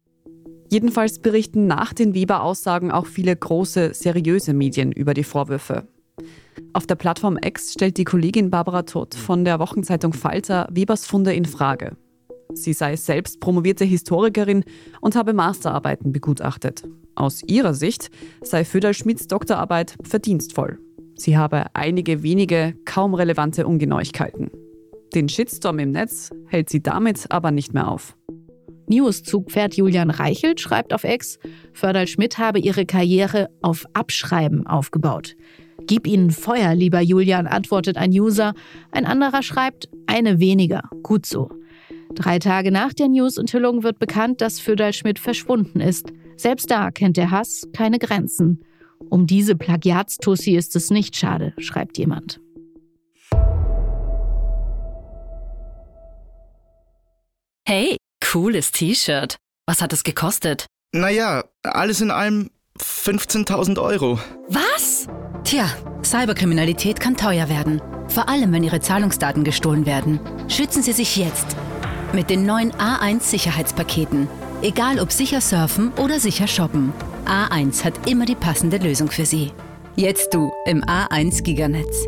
Jedenfalls 0.71 1.21
berichten 1.21 1.67
nach 1.67 1.95
den 1.95 2.13
Weber-Aussagen 2.13 2.91
auch 2.91 3.07
viele 3.07 3.35
große, 3.35 3.95
seriöse 3.95 4.53
Medien 4.53 4.93
über 4.93 5.15
die 5.15 5.25
Vorwürfe. 5.25 5.87
Auf 6.75 6.87
der 6.87 6.97
Plattform 6.97 7.39
X 7.43 7.73
stellt 7.73 7.97
die 7.97 8.05
Kollegin 8.05 8.51
Barbara 8.51 8.83
Todt 8.83 9.15
von 9.15 9.45
der 9.45 9.59
Wochenzeitung 9.59 10.13
Falter 10.13 10.69
Webers 10.71 11.07
Funde 11.07 11.33
in 11.33 11.47
Frage. 11.47 11.97
Sie 12.55 12.73
sei 12.73 12.97
selbst 12.97 13.41
promovierte 13.41 13.85
Historikerin 13.85 14.65
und 15.01 15.17
habe 15.17 15.33
Masterarbeiten 15.33 16.12
begutachtet. 16.12 16.85
Aus 17.15 17.43
ihrer 17.43 17.75
Sicht 17.75 18.11
sei 18.43 18.65
Föderl-Schmidts 18.65 19.27
Doktorarbeit 19.27 19.97
verdienstvoll. 20.03 20.79
Sie 21.15 21.37
habe 21.37 21.67
einige 21.75 22.23
wenige, 22.23 22.75
kaum 22.85 23.15
relevante 23.15 23.67
Ungenauigkeiten. 23.67 24.51
Den 25.15 25.29
Shitstorm 25.29 25.79
im 25.79 25.91
Netz 25.91 26.31
hält 26.47 26.71
sie 26.71 26.83
damit 26.83 27.27
aber 27.31 27.51
nicht 27.51 27.75
mehr 27.75 27.88
auf. 27.88 28.17
News-Zugpferd 28.88 29.75
Julian 29.77 30.11
Reichelt 30.11 30.61
schreibt 30.61 30.93
auf 30.93 31.05
Ex, 31.05 31.38
Fördal 31.73 32.07
Schmidt 32.07 32.38
habe 32.38 32.59
ihre 32.59 32.85
Karriere 32.87 33.49
auf 33.62 33.87
Abschreiben 33.93 34.67
aufgebaut. 34.67 35.37
Gib 35.87 36.07
ihnen 36.07 36.31
Feuer, 36.31 36.75
lieber 36.75 37.01
Julian, 37.01 37.47
antwortet 37.47 37.97
ein 37.97 38.11
User. 38.11 38.55
Ein 38.91 39.07
anderer 39.07 39.43
schreibt, 39.43 39.88
eine 40.07 40.38
weniger, 40.38 40.83
gut 41.03 41.27
so. 41.27 41.51
Drei 42.14 42.38
Tage 42.38 42.70
nach 42.70 42.92
der 42.92 43.09
News-Enthüllung 43.09 43.83
wird 43.83 43.98
bekannt, 43.98 44.40
dass 44.40 44.61
Föderl 44.61 44.92
Schmidt 44.92 45.18
verschwunden 45.18 45.81
ist. 45.81 46.12
Selbst 46.37 46.70
da 46.70 46.90
kennt 46.90 47.16
der 47.16 47.31
Hass 47.31 47.68
keine 47.72 47.98
Grenzen. 47.98 48.64
Um 49.11 49.27
diese 49.27 49.57
Plagiatstussi 49.57 50.57
ist 50.57 50.77
es 50.77 50.90
nicht 50.90 51.16
schade, 51.16 51.55
schreibt 51.59 51.98
jemand. 51.98 52.40
Hey, 57.66 57.96
cooles 58.22 58.72
T-Shirt. 58.72 59.37
Was 59.66 59.81
hat 59.81 59.92
es 59.92 60.05
gekostet? 60.05 60.66
Naja, 60.92 61.44
alles 61.62 62.01
in 62.01 62.11
allem 62.11 62.51
15.000 62.79 63.81
Euro. 63.81 64.18
Was? 64.48 65.07
Tja, 65.44 65.70
Cyberkriminalität 66.05 67.01
kann 67.01 67.16
teuer 67.16 67.48
werden. 67.48 67.81
Vor 68.09 68.29
allem, 68.29 68.53
wenn 68.53 68.64
Ihre 68.64 68.81
Zahlungsdaten 68.81 69.44
gestohlen 69.44 69.87
werden. 69.87 70.20
Schützen 70.48 70.83
Sie 70.83 70.92
sich 70.92 71.16
jetzt. 71.16 71.57
Mit 72.14 72.29
den 72.29 72.44
neuen 72.44 72.72
A1 72.72 73.22
Sicherheitspaketen. 73.22 74.29
Egal 74.61 75.01
ob 75.01 75.11
sicher 75.11 75.40
surfen 75.40 75.92
oder 75.96 76.20
sicher 76.20 76.46
shoppen. 76.46 76.92
A1 77.25 77.85
hat 77.85 78.07
immer 78.07 78.27
die 78.27 78.35
passende 78.35 78.77
Lösung 78.77 79.11
für 79.11 79.25
Sie. 79.25 79.51
Jetzt 79.96 80.35
du 80.35 80.53
im 80.66 80.83
A1 80.85 81.42
Giganetz. 81.42 82.07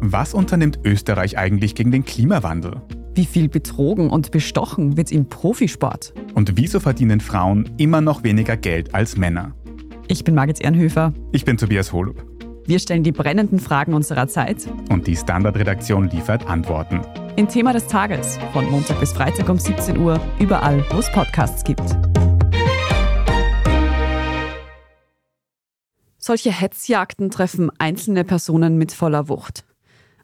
Was 0.00 0.32
unternimmt 0.32 0.78
Österreich 0.84 1.36
eigentlich 1.36 1.74
gegen 1.74 1.90
den 1.90 2.06
Klimawandel? 2.06 2.80
Wie 3.14 3.26
viel 3.26 3.50
betrogen 3.50 4.08
und 4.08 4.30
bestochen 4.30 4.96
wird 4.96 5.12
im 5.12 5.28
Profisport? 5.28 6.14
Und 6.34 6.56
wieso 6.56 6.80
verdienen 6.80 7.20
Frauen 7.20 7.68
immer 7.76 8.00
noch 8.00 8.22
weniger 8.22 8.56
Geld 8.56 8.94
als 8.94 9.18
Männer? 9.18 9.54
Ich 10.08 10.24
bin 10.24 10.34
Margit 10.34 10.62
Ehrenhöfer. 10.62 11.12
Ich 11.32 11.44
bin 11.44 11.58
Tobias 11.58 11.92
Holub. 11.92 12.35
Wir 12.68 12.80
stellen 12.80 13.04
die 13.04 13.12
brennenden 13.12 13.60
Fragen 13.60 13.94
unserer 13.94 14.26
Zeit. 14.26 14.66
Und 14.90 15.06
die 15.06 15.14
Standardredaktion 15.14 16.08
liefert 16.08 16.46
Antworten. 16.48 17.00
In 17.36 17.46
Thema 17.46 17.72
des 17.72 17.86
Tages 17.86 18.40
von 18.52 18.68
Montag 18.68 18.98
bis 18.98 19.12
Freitag 19.12 19.48
um 19.48 19.56
17 19.56 19.96
Uhr, 19.98 20.20
überall, 20.40 20.84
wo 20.90 20.98
es 20.98 21.10
Podcasts 21.12 21.62
gibt. 21.62 21.96
Solche 26.18 26.50
Hetzjagden 26.50 27.30
treffen 27.30 27.70
einzelne 27.78 28.24
Personen 28.24 28.78
mit 28.78 28.90
voller 28.90 29.28
Wucht. 29.28 29.64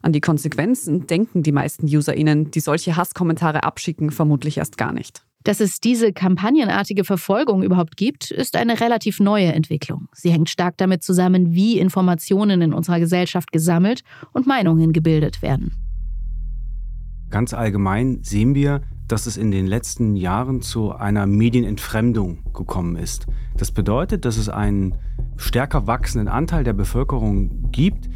An 0.01 0.11
die 0.11 0.19
Konsequenzen 0.19 1.07
denken 1.07 1.43
die 1.43 1.53
meisten 1.53 1.85
UserInnen, 1.85 2.51
die 2.51 2.59
solche 2.59 2.97
Hasskommentare 2.97 3.63
abschicken, 3.63 4.11
vermutlich 4.11 4.57
erst 4.57 4.77
gar 4.77 4.91
nicht. 4.91 5.23
Dass 5.43 5.59
es 5.59 5.81
diese 5.81 6.13
kampagnenartige 6.13 7.03
Verfolgung 7.03 7.63
überhaupt 7.63 7.97
gibt, 7.97 8.31
ist 8.31 8.55
eine 8.55 8.79
relativ 8.79 9.19
neue 9.19 9.51
Entwicklung. 9.51 10.07
Sie 10.13 10.31
hängt 10.31 10.49
stark 10.49 10.77
damit 10.77 11.03
zusammen, 11.03 11.53
wie 11.53 11.79
Informationen 11.79 12.61
in 12.61 12.73
unserer 12.73 12.99
Gesellschaft 12.99 13.51
gesammelt 13.51 14.03
und 14.31 14.47
Meinungen 14.47 14.93
gebildet 14.93 15.41
werden. 15.41 15.73
Ganz 17.29 17.53
allgemein 17.53 18.19
sehen 18.23 18.55
wir, 18.55 18.81
dass 19.07 19.25
es 19.25 19.35
in 19.35 19.51
den 19.51 19.67
letzten 19.67 20.15
Jahren 20.15 20.61
zu 20.61 20.93
einer 20.93 21.25
Medienentfremdung 21.25 22.53
gekommen 22.53 22.95
ist. 22.95 23.27
Das 23.57 23.71
bedeutet, 23.71 24.23
dass 24.23 24.37
es 24.37 24.47
einen 24.47 24.95
stärker 25.35 25.87
wachsenden 25.87 26.29
Anteil 26.29 26.63
der 26.63 26.73
Bevölkerung 26.73 27.71
gibt, 27.71 28.09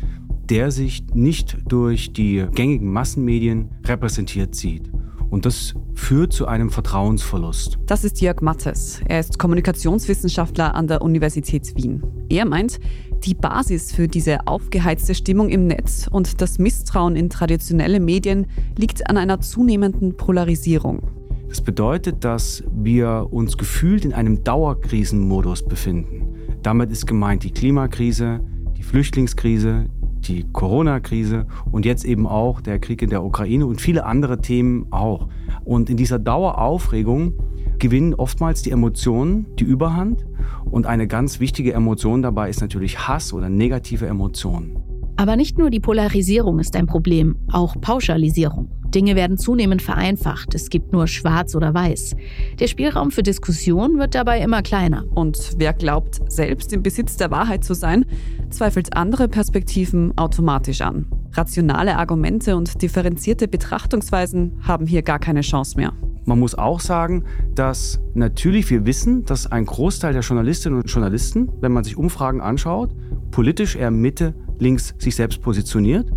der 0.49 0.71
sich 0.71 1.05
nicht 1.13 1.57
durch 1.67 2.13
die 2.13 2.45
gängigen 2.53 2.91
Massenmedien 2.91 3.69
repräsentiert 3.83 4.55
sieht. 4.55 4.89
Und 5.29 5.45
das 5.45 5.73
führt 5.93 6.31
zu 6.31 6.47
einem 6.47 6.69
Vertrauensverlust. 6.69 7.79
Das 7.85 8.03
ist 8.03 8.21
Jörg 8.21 8.41
Mattes. 8.41 9.01
Er 9.07 9.19
ist 9.19 9.37
Kommunikationswissenschaftler 9.39 10.73
an 10.73 10.87
der 10.87 11.01
Universität 11.01 11.75
Wien. 11.75 12.01
Er 12.29 12.45
meint, 12.45 12.79
die 13.23 13.33
Basis 13.33 13.91
für 13.91 14.07
diese 14.07 14.47
aufgeheizte 14.47 15.15
Stimmung 15.15 15.49
im 15.49 15.67
Netz 15.67 16.07
und 16.09 16.41
das 16.41 16.59
Misstrauen 16.59 17.15
in 17.15 17.29
traditionelle 17.29 17.99
Medien 17.99 18.47
liegt 18.77 19.09
an 19.09 19.17
einer 19.17 19.41
zunehmenden 19.41 20.15
Polarisierung. 20.15 21.01
Das 21.49 21.61
bedeutet, 21.61 22.23
dass 22.23 22.63
wir 22.71 23.27
uns 23.31 23.57
gefühlt 23.57 24.05
in 24.05 24.13
einem 24.13 24.43
Dauerkrisenmodus 24.43 25.63
befinden. 25.65 26.35
Damit 26.61 26.91
ist 26.91 27.07
gemeint 27.07 27.43
die 27.43 27.51
Klimakrise, 27.51 28.41
die 28.77 28.83
Flüchtlingskrise, 28.83 29.85
die 30.21 30.45
Corona-Krise 30.51 31.45
und 31.71 31.85
jetzt 31.85 32.05
eben 32.05 32.27
auch 32.27 32.61
der 32.61 32.79
Krieg 32.79 33.01
in 33.01 33.09
der 33.09 33.23
Ukraine 33.23 33.65
und 33.65 33.81
viele 33.81 34.05
andere 34.05 34.41
Themen 34.41 34.87
auch. 34.91 35.27
Und 35.63 35.89
in 35.89 35.97
dieser 35.97 36.19
Daueraufregung 36.19 37.33
gewinnen 37.79 38.13
oftmals 38.13 38.61
die 38.61 38.71
Emotionen 38.71 39.45
die 39.59 39.63
Überhand. 39.63 40.25
Und 40.65 40.85
eine 40.85 41.07
ganz 41.07 41.39
wichtige 41.39 41.73
Emotion 41.73 42.21
dabei 42.21 42.49
ist 42.49 42.61
natürlich 42.61 43.07
Hass 43.07 43.33
oder 43.33 43.49
negative 43.49 44.07
Emotionen. 44.07 44.86
Aber 45.17 45.35
nicht 45.35 45.57
nur 45.57 45.71
die 45.71 45.79
Polarisierung 45.79 46.59
ist 46.59 46.75
ein 46.75 46.85
Problem, 46.85 47.35
auch 47.51 47.75
Pauschalisierung. 47.81 48.69
Dinge 48.93 49.15
werden 49.15 49.37
zunehmend 49.37 49.81
vereinfacht. 49.81 50.53
Es 50.53 50.69
gibt 50.69 50.93
nur 50.93 51.07
Schwarz 51.07 51.55
oder 51.55 51.73
Weiß. 51.73 52.15
Der 52.59 52.67
Spielraum 52.67 53.09
für 53.09 53.23
Diskussion 53.23 53.97
wird 53.97 54.15
dabei 54.15 54.39
immer 54.39 54.61
kleiner. 54.61 55.05
Und 55.13 55.55
wer 55.57 55.73
glaubt, 55.73 56.21
selbst 56.31 56.71
im 56.71 56.83
Besitz 56.83 57.17
der 57.17 57.31
Wahrheit 57.31 57.63
zu 57.63 57.73
sein, 57.73 58.05
zweifelt 58.49 58.95
andere 58.95 59.27
Perspektiven 59.27 60.15
automatisch 60.17 60.81
an. 60.81 61.07
Rationale 61.33 61.97
Argumente 61.97 62.55
und 62.55 62.81
differenzierte 62.81 63.47
Betrachtungsweisen 63.47 64.59
haben 64.61 64.85
hier 64.85 65.01
gar 65.01 65.19
keine 65.19 65.41
Chance 65.41 65.77
mehr. 65.77 65.93
Man 66.25 66.39
muss 66.39 66.55
auch 66.55 66.79
sagen, 66.79 67.23
dass 67.55 67.99
natürlich 68.13 68.69
wir 68.69 68.85
wissen, 68.85 69.25
dass 69.25 69.49
ein 69.49 69.65
Großteil 69.65 70.13
der 70.13 70.21
Journalistinnen 70.21 70.79
und 70.79 70.89
Journalisten, 70.89 71.49
wenn 71.61 71.71
man 71.71 71.83
sich 71.83 71.97
Umfragen 71.97 72.41
anschaut, 72.41 72.93
politisch 73.31 73.75
eher 73.75 73.91
Mitte, 73.91 74.33
links 74.59 74.93
sich 74.97 75.15
selbst 75.15 75.41
positioniert. 75.41 76.11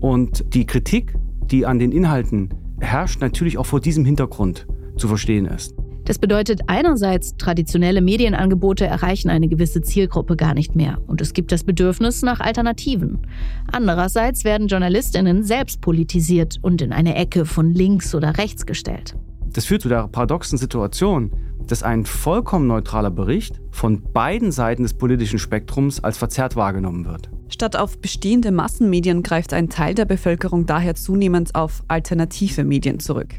Und 0.00 0.54
die 0.54 0.66
Kritik 0.66 1.14
die 1.50 1.66
an 1.66 1.78
den 1.78 1.92
Inhalten 1.92 2.50
herrscht, 2.80 3.20
natürlich 3.20 3.58
auch 3.58 3.66
vor 3.66 3.80
diesem 3.80 4.04
Hintergrund 4.04 4.66
zu 4.96 5.08
verstehen 5.08 5.46
ist. 5.46 5.74
Das 6.04 6.20
bedeutet 6.20 6.60
einerseits, 6.68 7.36
traditionelle 7.36 8.00
Medienangebote 8.00 8.86
erreichen 8.86 9.28
eine 9.28 9.48
gewisse 9.48 9.82
Zielgruppe 9.82 10.36
gar 10.36 10.54
nicht 10.54 10.76
mehr 10.76 11.00
und 11.08 11.20
es 11.20 11.32
gibt 11.32 11.50
das 11.50 11.64
Bedürfnis 11.64 12.22
nach 12.22 12.38
Alternativen. 12.38 13.26
Andererseits 13.72 14.44
werden 14.44 14.68
Journalistinnen 14.68 15.42
selbst 15.42 15.80
politisiert 15.80 16.58
und 16.62 16.80
in 16.80 16.92
eine 16.92 17.16
Ecke 17.16 17.44
von 17.44 17.72
links 17.72 18.14
oder 18.14 18.38
rechts 18.38 18.66
gestellt. 18.66 19.16
Das 19.52 19.64
führt 19.64 19.82
zu 19.82 19.88
der 19.88 20.06
paradoxen 20.06 20.58
Situation, 20.58 21.32
dass 21.66 21.82
ein 21.82 22.04
vollkommen 22.04 22.66
neutraler 22.66 23.10
Bericht 23.10 23.60
von 23.70 24.02
beiden 24.12 24.52
Seiten 24.52 24.82
des 24.82 24.94
politischen 24.94 25.38
Spektrums 25.38 26.02
als 26.02 26.18
verzerrt 26.18 26.56
wahrgenommen 26.56 27.04
wird. 27.04 27.30
Statt 27.48 27.76
auf 27.76 27.98
bestehende 27.98 28.52
Massenmedien 28.52 29.22
greift 29.22 29.52
ein 29.52 29.68
Teil 29.68 29.94
der 29.94 30.04
Bevölkerung 30.04 30.66
daher 30.66 30.94
zunehmend 30.94 31.54
auf 31.54 31.82
alternative 31.88 32.64
Medien 32.64 33.00
zurück. 33.00 33.34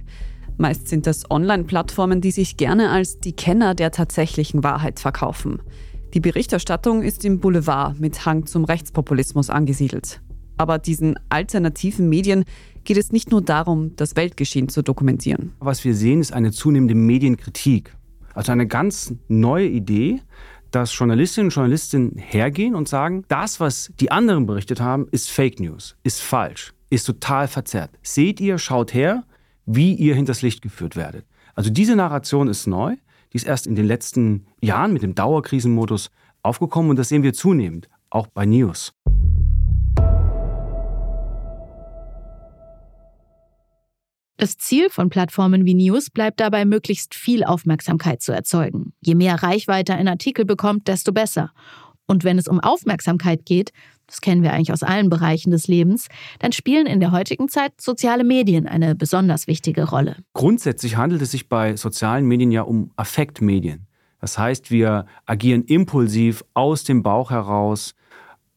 Meist 0.57 0.87
sind 0.87 1.05
das 1.05 1.29
Online-Plattformen, 1.29 2.21
die 2.21 2.31
sich 2.31 2.57
gerne 2.57 2.89
als 2.89 3.19
die 3.19 3.33
Kenner 3.33 3.75
der 3.75 3.91
tatsächlichen 3.91 4.63
Wahrheit 4.63 4.99
verkaufen. 4.99 5.61
Die 6.13 6.19
Berichterstattung 6.19 7.03
ist 7.03 7.25
im 7.25 7.39
Boulevard 7.39 7.99
mit 7.99 8.25
Hang 8.25 8.45
zum 8.45 8.63
Rechtspopulismus 8.63 9.49
angesiedelt. 9.49 10.21
Aber 10.57 10.79
diesen 10.79 11.19
alternativen 11.29 12.09
Medien 12.09 12.45
geht 12.83 12.97
es 12.97 13.11
nicht 13.11 13.29
nur 13.29 13.41
darum, 13.41 13.95
das 13.97 14.15
Weltgeschehen 14.15 14.69
zu 14.69 14.81
dokumentieren. 14.81 15.53
Was 15.59 15.83
wir 15.83 15.93
sehen, 15.93 16.21
ist 16.21 16.33
eine 16.33 16.51
zunehmende 16.51 16.95
Medienkritik. 16.95 17.95
Also 18.37 18.51
eine 18.51 18.67
ganz 18.67 19.15
neue 19.29 19.65
Idee, 19.67 20.21
dass 20.69 20.95
Journalistinnen 20.95 21.47
und 21.47 21.55
Journalisten 21.55 22.17
hergehen 22.17 22.75
und 22.75 22.87
sagen, 22.87 23.25
das, 23.29 23.59
was 23.59 23.91
die 23.99 24.11
anderen 24.11 24.45
berichtet 24.45 24.79
haben, 24.79 25.07
ist 25.09 25.31
Fake 25.31 25.59
News, 25.59 25.95
ist 26.03 26.21
falsch, 26.21 26.71
ist 26.91 27.05
total 27.05 27.47
verzerrt. 27.47 27.89
Seht 28.03 28.39
ihr, 28.39 28.59
schaut 28.59 28.93
her, 28.93 29.23
wie 29.65 29.95
ihr 29.95 30.13
hinters 30.13 30.43
Licht 30.43 30.61
geführt 30.61 30.95
werdet. 30.95 31.25
Also 31.55 31.71
diese 31.71 31.95
Narration 31.95 32.47
ist 32.47 32.67
neu, 32.67 32.97
die 33.33 33.37
ist 33.37 33.47
erst 33.47 33.65
in 33.65 33.73
den 33.73 33.87
letzten 33.87 34.45
Jahren 34.61 34.93
mit 34.93 35.01
dem 35.01 35.15
Dauerkrisenmodus 35.15 36.11
aufgekommen 36.43 36.91
und 36.91 36.99
das 36.99 37.09
sehen 37.09 37.23
wir 37.23 37.33
zunehmend, 37.33 37.89
auch 38.11 38.27
bei 38.27 38.45
News. 38.45 38.93
Das 44.39 44.55
Ziel 44.55 44.91
von 44.91 45.09
Plattformen 45.09 45.65
wie 45.65 45.73
News 45.73 46.11
bleibt 46.11 46.39
dabei, 46.39 46.63
möglichst 46.63 47.15
viel 47.15 47.43
Aufmerksamkeit 47.43 48.21
zu 48.21 48.31
erzeugen. 48.31 48.93
Je 49.01 49.15
mehr 49.15 49.41
Reichweite 49.41 49.95
ein 49.95 50.07
Artikel 50.07 50.45
bekommt, 50.45 50.87
desto 50.87 51.11
besser. 51.11 51.51
Und 52.05 52.23
wenn 52.23 52.37
es 52.37 52.47
um 52.47 52.59
Aufmerksamkeit 52.59 53.47
geht, 53.47 53.71
das 54.05 54.21
kennen 54.21 54.43
wir 54.43 54.53
eigentlich 54.53 54.71
aus 54.71 54.83
allen 54.83 55.09
Bereichen 55.09 55.49
des 55.49 55.67
Lebens, 55.67 56.07
dann 56.37 56.51
spielen 56.51 56.85
in 56.85 56.99
der 56.99 57.11
heutigen 57.11 57.49
Zeit 57.49 57.81
soziale 57.81 58.23
Medien 58.23 58.67
eine 58.67 58.93
besonders 58.93 59.47
wichtige 59.47 59.89
Rolle. 59.89 60.17
Grundsätzlich 60.33 60.97
handelt 60.97 61.23
es 61.23 61.31
sich 61.31 61.49
bei 61.49 61.75
sozialen 61.75 62.25
Medien 62.25 62.51
ja 62.51 62.61
um 62.61 62.91
Affektmedien. 62.95 63.87
Das 64.21 64.37
heißt, 64.37 64.69
wir 64.69 65.07
agieren 65.25 65.63
impulsiv 65.63 66.43
aus 66.53 66.83
dem 66.83 67.01
Bauch 67.01 67.31
heraus, 67.31 67.95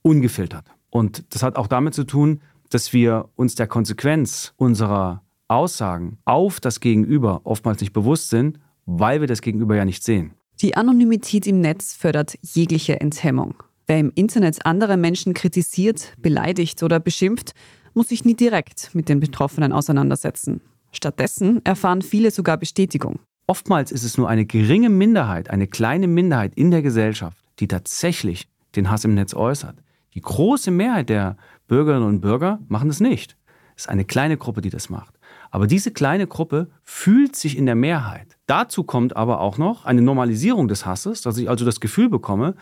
ungefiltert. 0.03 0.67
Und 0.91 1.25
das 1.35 1.43
hat 1.43 1.57
auch 1.57 1.69
damit 1.69 1.95
zu 1.95 2.05
tun, 2.05 2.43
dass 2.69 2.93
wir 2.93 3.31
uns 3.35 3.55
der 3.55 3.67
Konsequenz 3.67 4.53
unserer 4.57 5.23
Aussagen 5.51 6.19
auf 6.25 6.61
das 6.61 6.81
Gegenüber 6.81 7.41
oftmals 7.45 7.81
nicht 7.81 7.93
bewusst 7.93 8.31
sind, 8.31 8.59
weil 8.87 9.21
wir 9.21 9.29
das 9.29 9.43
Gegenüber 9.43 9.77
ja 9.77 9.85
nicht 9.85 10.03
sehen. 10.03 10.33
Die 10.61 10.77
Anonymität 10.77 11.47
im 11.47 11.61
Netz 11.61 11.95
fördert 11.95 12.39
jegliche 12.43 13.01
Enthemmung. 13.01 13.55
Wer 13.87 13.99
im 13.99 14.13
Internet 14.15 14.67
andere 14.67 14.97
Menschen 14.97 15.35
kritisiert, 15.35 16.15
beleidigt 16.19 16.83
oder 16.83 17.01
beschimpft, 17.01 17.53
muss 17.95 18.09
sich 18.09 18.25
nie 18.25 18.35
direkt 18.35 18.95
mit 18.95 19.09
den 19.09 19.21
Betroffenen 19.21 19.73
auseinandersetzen. 19.73 20.61
Stattdessen 20.93 21.65
erfahren 21.65 22.03
viele 22.03 22.31
sogar 22.31 22.57
Bestätigung. 22.57 23.21
Oftmals 23.47 23.91
ist 23.91 24.05
es 24.05 24.17
nur 24.17 24.29
eine 24.29 24.47
geringe 24.47 24.91
Minderheit, 24.91 25.51
eine 25.51 25.67
kleine 25.67 26.07
Minderheit 26.07 26.55
in 26.55 26.71
der 26.71 26.83
Gesellschaft, 26.83 27.39
die 27.59 27.67
tatsächlich 27.67 28.47
den 28.77 28.91
Hass 28.91 29.05
im 29.05 29.15
Netz 29.15 29.35
äußert. 29.35 29.77
Die 30.15 30.21
große 30.21 30.71
Mehrheit 30.71 31.09
der 31.09 31.37
Bürgerinnen 31.67 32.07
und 32.07 32.21
Bürger 32.21 32.61
machen 32.69 32.91
es 32.91 33.01
nicht. 33.01 33.37
Es 33.77 33.85
ist 33.85 33.89
eine 33.89 34.05
kleine 34.05 34.37
Gruppe, 34.37 34.61
die 34.61 34.71
das 34.71 34.91
macht. 34.91 35.15
Aber 35.51 35.67
diese 35.67 35.91
kleine 35.91 36.27
Gruppe 36.27 36.71
fühlt 36.85 37.37
sich 37.37 37.57
in 37.57 37.67
der 37.67 37.75
Mehrheit. 37.75 38.39
Dazu 38.47 38.85
kommt 38.85 39.17
aber 39.17 39.41
auch 39.41 39.59
noch 39.59 39.85
eine 39.85 40.03
Normalisierung 40.03 40.69
des 40.69 40.87
Hasses, 40.87 41.23
dass 41.23 41.39
ich 41.39 41.49
also 41.49 41.65
das 41.65 41.81
Gefühl 41.81 42.09
bekomme, 42.09 42.55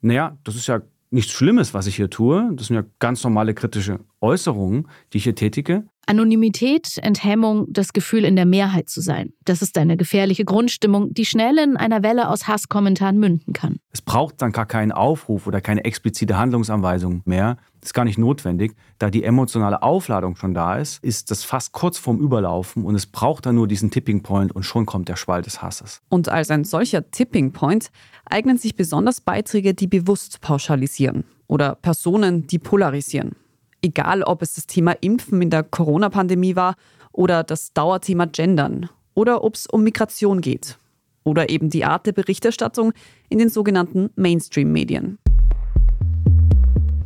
naja, 0.00 0.36
das 0.44 0.56
ist 0.56 0.66
ja 0.66 0.80
nichts 1.10 1.32
Schlimmes, 1.32 1.74
was 1.74 1.86
ich 1.86 1.96
hier 1.96 2.10
tue. 2.10 2.50
Das 2.54 2.68
sind 2.68 2.76
ja 2.76 2.84
ganz 2.98 3.22
normale 3.24 3.54
kritische 3.54 4.00
Äußerungen, 4.20 4.88
die 5.12 5.18
ich 5.18 5.24
hier 5.24 5.34
tätige. 5.34 5.84
Anonymität, 6.08 6.98
Enthemmung, 6.98 7.66
das 7.68 7.92
Gefühl, 7.92 8.24
in 8.24 8.36
der 8.36 8.46
Mehrheit 8.46 8.88
zu 8.88 9.00
sein. 9.00 9.32
Das 9.44 9.60
ist 9.60 9.76
eine 9.76 9.96
gefährliche 9.96 10.44
Grundstimmung, 10.44 11.12
die 11.12 11.26
schnell 11.26 11.58
in 11.58 11.76
einer 11.76 12.04
Welle 12.04 12.28
aus 12.28 12.46
Hasskommentaren 12.46 13.18
münden 13.18 13.52
kann. 13.52 13.80
Es 13.90 14.02
braucht 14.02 14.40
dann 14.40 14.52
gar 14.52 14.66
keinen 14.66 14.92
Aufruf 14.92 15.48
oder 15.48 15.60
keine 15.60 15.84
explizite 15.84 16.38
Handlungsanweisung 16.38 17.22
mehr. 17.24 17.56
Das 17.80 17.90
ist 17.90 17.94
gar 17.94 18.04
nicht 18.04 18.18
notwendig. 18.18 18.76
Da 18.98 19.10
die 19.10 19.24
emotionale 19.24 19.82
Aufladung 19.82 20.36
schon 20.36 20.54
da 20.54 20.76
ist, 20.76 21.02
ist 21.02 21.30
das 21.32 21.42
fast 21.42 21.72
kurz 21.72 21.98
vorm 21.98 22.20
Überlaufen 22.20 22.84
und 22.84 22.94
es 22.94 23.06
braucht 23.06 23.46
dann 23.46 23.56
nur 23.56 23.66
diesen 23.66 23.90
Tipping 23.90 24.22
Point 24.22 24.52
und 24.52 24.62
schon 24.62 24.86
kommt 24.86 25.08
der 25.08 25.16
Schwall 25.16 25.42
des 25.42 25.60
Hasses. 25.60 26.02
Und 26.08 26.28
als 26.28 26.50
ein 26.50 26.64
solcher 26.64 27.10
Tipping 27.10 27.52
Point 27.52 27.90
eignen 28.30 28.58
sich 28.58 28.76
besonders 28.76 29.20
Beiträge, 29.20 29.74
die 29.74 29.86
bewusst 29.86 30.40
pauschalisieren 30.40 31.24
oder 31.46 31.74
Personen, 31.74 32.46
die 32.46 32.58
polarisieren. 32.58 33.36
Egal, 33.82 34.22
ob 34.22 34.42
es 34.42 34.54
das 34.54 34.66
Thema 34.66 34.92
Impfen 35.00 35.42
in 35.42 35.50
der 35.50 35.62
Corona-Pandemie 35.62 36.56
war 36.56 36.74
oder 37.12 37.44
das 37.44 37.72
Dauerthema 37.72 38.26
Gendern 38.26 38.88
oder 39.14 39.44
ob 39.44 39.54
es 39.54 39.66
um 39.66 39.82
Migration 39.84 40.40
geht 40.40 40.78
oder 41.24 41.50
eben 41.50 41.70
die 41.70 41.84
Art 41.84 42.06
der 42.06 42.12
Berichterstattung 42.12 42.92
in 43.28 43.38
den 43.38 43.48
sogenannten 43.48 44.10
Mainstream-Medien. 44.16 45.18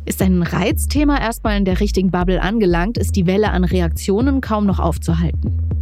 Ist 0.05 0.21
ein 0.21 0.41
Reizthema 0.41 1.19
erstmal 1.19 1.57
in 1.57 1.65
der 1.65 1.79
richtigen 1.79 2.11
Bubble 2.11 2.41
angelangt, 2.41 2.97
ist 2.97 3.15
die 3.15 3.27
Welle 3.27 3.51
an 3.51 3.63
Reaktionen 3.63 4.41
kaum 4.41 4.65
noch 4.65 4.79
aufzuhalten. 4.79 5.80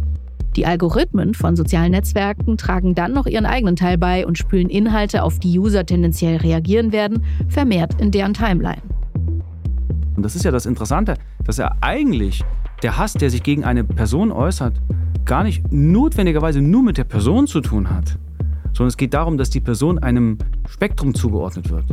Die 0.56 0.66
Algorithmen 0.66 1.34
von 1.34 1.54
sozialen 1.54 1.92
Netzwerken 1.92 2.56
tragen 2.56 2.94
dann 2.94 3.12
noch 3.12 3.26
ihren 3.26 3.46
eigenen 3.46 3.76
Teil 3.76 3.98
bei 3.98 4.26
und 4.26 4.36
spülen 4.36 4.68
Inhalte, 4.68 5.22
auf 5.22 5.38
die 5.38 5.58
User 5.58 5.86
tendenziell 5.86 6.38
reagieren 6.38 6.90
werden, 6.90 7.24
vermehrt 7.48 8.00
in 8.00 8.10
deren 8.10 8.34
Timeline. 8.34 8.82
Und 10.16 10.24
das 10.24 10.34
ist 10.34 10.44
ja 10.44 10.50
das 10.50 10.66
Interessante, 10.66 11.14
dass 11.44 11.58
er 11.58 11.76
eigentlich 11.82 12.42
der 12.82 12.98
Hass, 12.98 13.12
der 13.12 13.30
sich 13.30 13.42
gegen 13.42 13.64
eine 13.64 13.84
Person 13.84 14.32
äußert, 14.32 14.80
gar 15.24 15.44
nicht 15.44 15.72
notwendigerweise 15.72 16.60
nur 16.60 16.82
mit 16.82 16.98
der 16.98 17.04
Person 17.04 17.46
zu 17.46 17.60
tun 17.60 17.88
hat, 17.90 18.18
sondern 18.72 18.88
es 18.88 18.96
geht 18.96 19.14
darum, 19.14 19.38
dass 19.38 19.50
die 19.50 19.60
Person 19.60 19.98
einem 19.98 20.38
Spektrum 20.68 21.14
zugeordnet 21.14 21.70
wird. 21.70 21.84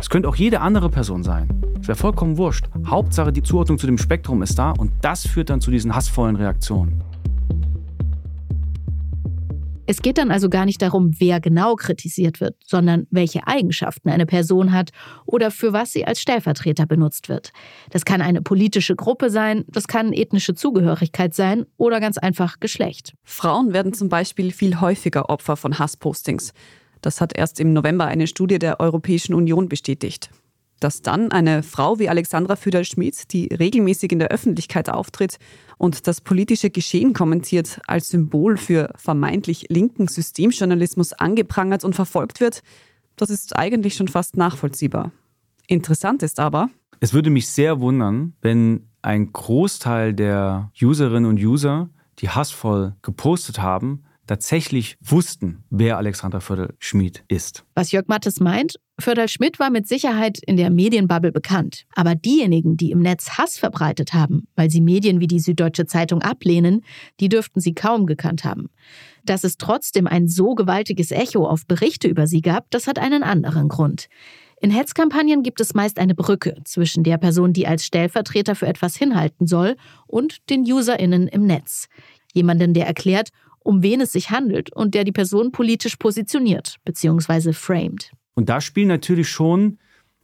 Es 0.00 0.10
könnte 0.10 0.28
auch 0.28 0.36
jede 0.36 0.60
andere 0.60 0.88
Person 0.88 1.22
sein. 1.22 1.48
Es 1.80 1.86
wäre 1.86 1.96
vollkommen 1.96 2.38
wurscht. 2.38 2.66
Hauptsache, 2.86 3.32
die 3.32 3.42
Zuordnung 3.42 3.78
zu 3.78 3.86
dem 3.86 3.98
Spektrum 3.98 4.42
ist 4.42 4.58
da 4.58 4.70
und 4.72 4.90
das 5.02 5.26
führt 5.26 5.50
dann 5.50 5.60
zu 5.60 5.70
diesen 5.70 5.94
hassvollen 5.94 6.36
Reaktionen. 6.36 7.04
Es 9.90 10.02
geht 10.02 10.18
dann 10.18 10.30
also 10.30 10.48
gar 10.48 10.66
nicht 10.66 10.80
darum, 10.82 11.10
wer 11.18 11.40
genau 11.40 11.74
kritisiert 11.74 12.40
wird, 12.40 12.54
sondern 12.64 13.08
welche 13.10 13.48
Eigenschaften 13.48 14.08
eine 14.08 14.24
Person 14.24 14.70
hat 14.70 14.90
oder 15.26 15.50
für 15.50 15.72
was 15.72 15.90
sie 15.92 16.04
als 16.04 16.20
Stellvertreter 16.20 16.86
benutzt 16.86 17.28
wird. 17.28 17.50
Das 17.90 18.04
kann 18.04 18.22
eine 18.22 18.40
politische 18.40 18.94
Gruppe 18.94 19.30
sein, 19.30 19.64
das 19.66 19.88
kann 19.88 20.12
ethnische 20.12 20.54
Zugehörigkeit 20.54 21.34
sein 21.34 21.66
oder 21.76 21.98
ganz 21.98 22.18
einfach 22.18 22.60
Geschlecht. 22.60 23.14
Frauen 23.24 23.72
werden 23.72 23.92
zum 23.92 24.08
Beispiel 24.08 24.52
viel 24.52 24.80
häufiger 24.80 25.28
Opfer 25.28 25.56
von 25.56 25.80
Hasspostings. 25.80 26.52
Das 27.00 27.20
hat 27.20 27.36
erst 27.36 27.58
im 27.58 27.72
November 27.72 28.06
eine 28.06 28.28
Studie 28.28 28.60
der 28.60 28.78
Europäischen 28.78 29.34
Union 29.34 29.68
bestätigt 29.68 30.30
dass 30.80 31.02
dann 31.02 31.30
eine 31.30 31.62
Frau 31.62 31.98
wie 31.98 32.08
Alexandra 32.08 32.56
Füderl-Schmidt, 32.56 33.32
die 33.32 33.46
regelmäßig 33.46 34.12
in 34.12 34.18
der 34.18 34.28
Öffentlichkeit 34.28 34.90
auftritt 34.90 35.38
und 35.78 36.06
das 36.06 36.20
politische 36.20 36.70
Geschehen 36.70 37.12
kommentiert, 37.12 37.80
als 37.86 38.08
Symbol 38.08 38.56
für 38.56 38.92
vermeintlich 38.96 39.66
linken 39.68 40.08
Systemjournalismus 40.08 41.12
angeprangert 41.12 41.84
und 41.84 41.94
verfolgt 41.94 42.40
wird, 42.40 42.62
das 43.16 43.30
ist 43.30 43.56
eigentlich 43.56 43.94
schon 43.94 44.08
fast 44.08 44.36
nachvollziehbar. 44.36 45.12
Interessant 45.66 46.22
ist 46.22 46.40
aber, 46.40 46.70
es 47.00 47.14
würde 47.14 47.30
mich 47.30 47.48
sehr 47.48 47.80
wundern, 47.80 48.34
wenn 48.42 48.88
ein 49.02 49.32
Großteil 49.32 50.12
der 50.12 50.70
Userinnen 50.80 51.28
und 51.28 51.38
User, 51.38 51.88
die 52.18 52.28
hassvoll 52.28 52.94
gepostet 53.00 53.60
haben, 53.62 54.04
tatsächlich 54.30 54.96
wussten, 55.00 55.64
wer 55.70 55.98
Alexandra 55.98 56.38
Förderl-Schmid 56.38 57.24
ist. 57.26 57.64
Was 57.74 57.90
Jörg 57.90 58.06
Mattes 58.06 58.38
meint, 58.38 58.76
Förderl-Schmidt 59.00 59.58
war 59.58 59.70
mit 59.70 59.88
Sicherheit 59.88 60.38
in 60.46 60.56
der 60.56 60.70
Medienbubble 60.70 61.32
bekannt. 61.32 61.84
Aber 61.96 62.14
diejenigen, 62.14 62.76
die 62.76 62.92
im 62.92 63.00
Netz 63.00 63.30
Hass 63.30 63.58
verbreitet 63.58 64.14
haben, 64.14 64.46
weil 64.54 64.70
sie 64.70 64.80
Medien 64.80 65.18
wie 65.18 65.26
die 65.26 65.40
Süddeutsche 65.40 65.84
Zeitung 65.84 66.22
ablehnen, 66.22 66.84
die 67.18 67.28
dürften 67.28 67.58
sie 67.58 67.74
kaum 67.74 68.06
gekannt 68.06 68.44
haben. 68.44 68.70
Dass 69.24 69.42
es 69.42 69.56
trotzdem 69.56 70.06
ein 70.06 70.28
so 70.28 70.54
gewaltiges 70.54 71.10
Echo 71.10 71.44
auf 71.44 71.66
Berichte 71.66 72.06
über 72.06 72.28
sie 72.28 72.40
gab, 72.40 72.70
das 72.70 72.86
hat 72.86 73.00
einen 73.00 73.24
anderen 73.24 73.68
Grund. 73.68 74.06
In 74.60 74.70
Hetzkampagnen 74.70 75.42
gibt 75.42 75.60
es 75.60 75.74
meist 75.74 75.98
eine 75.98 76.14
Brücke 76.14 76.54
zwischen 76.64 77.02
der 77.02 77.18
Person, 77.18 77.52
die 77.52 77.66
als 77.66 77.84
Stellvertreter 77.84 78.54
für 78.54 78.68
etwas 78.68 78.94
hinhalten 78.94 79.48
soll, 79.48 79.74
und 80.06 80.48
den 80.50 80.60
UserInnen 80.60 81.26
im 81.26 81.46
Netz. 81.46 81.88
Jemanden, 82.32 82.74
der 82.74 82.86
erklärt, 82.86 83.30
um 83.62 83.82
wen 83.82 84.00
es 84.00 84.12
sich 84.12 84.30
handelt 84.30 84.72
und 84.72 84.94
der 84.94 85.04
die 85.04 85.12
Person 85.12 85.52
politisch 85.52 85.96
positioniert 85.96 86.76
bzw. 86.84 87.52
framed. 87.52 88.12
Und 88.34 88.48
da 88.48 88.60
spielen 88.60 88.88
natürlich 88.88 89.28
schon 89.28 89.78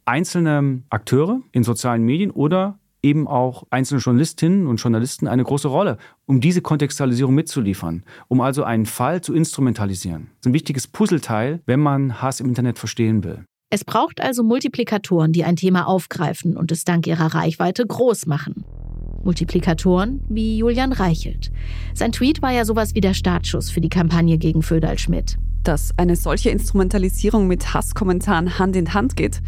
einzelne 0.05 0.83
Akteure 0.89 1.41
in 1.51 1.63
sozialen 1.63 2.03
Medien 2.03 2.31
oder 2.31 2.79
eben 3.03 3.27
auch 3.27 3.63
einzelne 3.69 4.01
Journalistinnen 4.01 4.67
und 4.67 4.77
Journalisten 4.77 5.27
eine 5.27 5.43
große 5.43 5.67
Rolle, 5.67 5.97
um 6.25 6.41
diese 6.41 6.61
Kontextualisierung 6.61 7.33
mitzuliefern, 7.35 8.03
um 8.27 8.41
also 8.41 8.63
einen 8.63 8.85
Fall 8.85 9.21
zu 9.21 9.33
instrumentalisieren. 9.33 10.27
Das 10.27 10.39
ist 10.39 10.45
ein 10.47 10.53
wichtiges 10.53 10.87
Puzzleteil, 10.87 11.61
wenn 11.65 11.79
man 11.79 12.21
Hass 12.21 12.39
im 12.39 12.47
Internet 12.47 12.79
verstehen 12.79 13.23
will. 13.23 13.45
Es 13.69 13.83
braucht 13.83 14.21
also 14.21 14.43
Multiplikatoren, 14.43 15.33
die 15.33 15.43
ein 15.43 15.57
Thema 15.57 15.87
aufgreifen 15.87 16.55
und 16.55 16.71
es 16.71 16.85
dank 16.85 17.05
ihrer 17.05 17.33
Reichweite 17.33 17.85
groß 17.85 18.25
machen. 18.25 18.63
Multiplikatoren 19.27 20.21
wie 20.29 20.57
Julian 20.57 20.93
Reichelt. 20.93 21.51
Sein 21.93 22.13
Tweet 22.13 22.41
war 22.41 22.51
ja 22.51 22.63
sowas 22.63 22.95
wie 22.95 23.01
der 23.01 23.13
Startschuss 23.13 23.69
für 23.69 23.81
die 23.81 23.89
Kampagne 23.89 24.37
gegen 24.37 24.63
Föderl 24.63 24.97
Schmidt. 24.97 25.37
Dass 25.63 25.93
eine 25.97 26.15
solche 26.15 26.49
Instrumentalisierung 26.49 27.45
mit 27.45 27.73
Hasskommentaren 27.73 28.57
Hand 28.57 28.77
in 28.77 28.93
Hand 28.93 29.17
geht, 29.17 29.41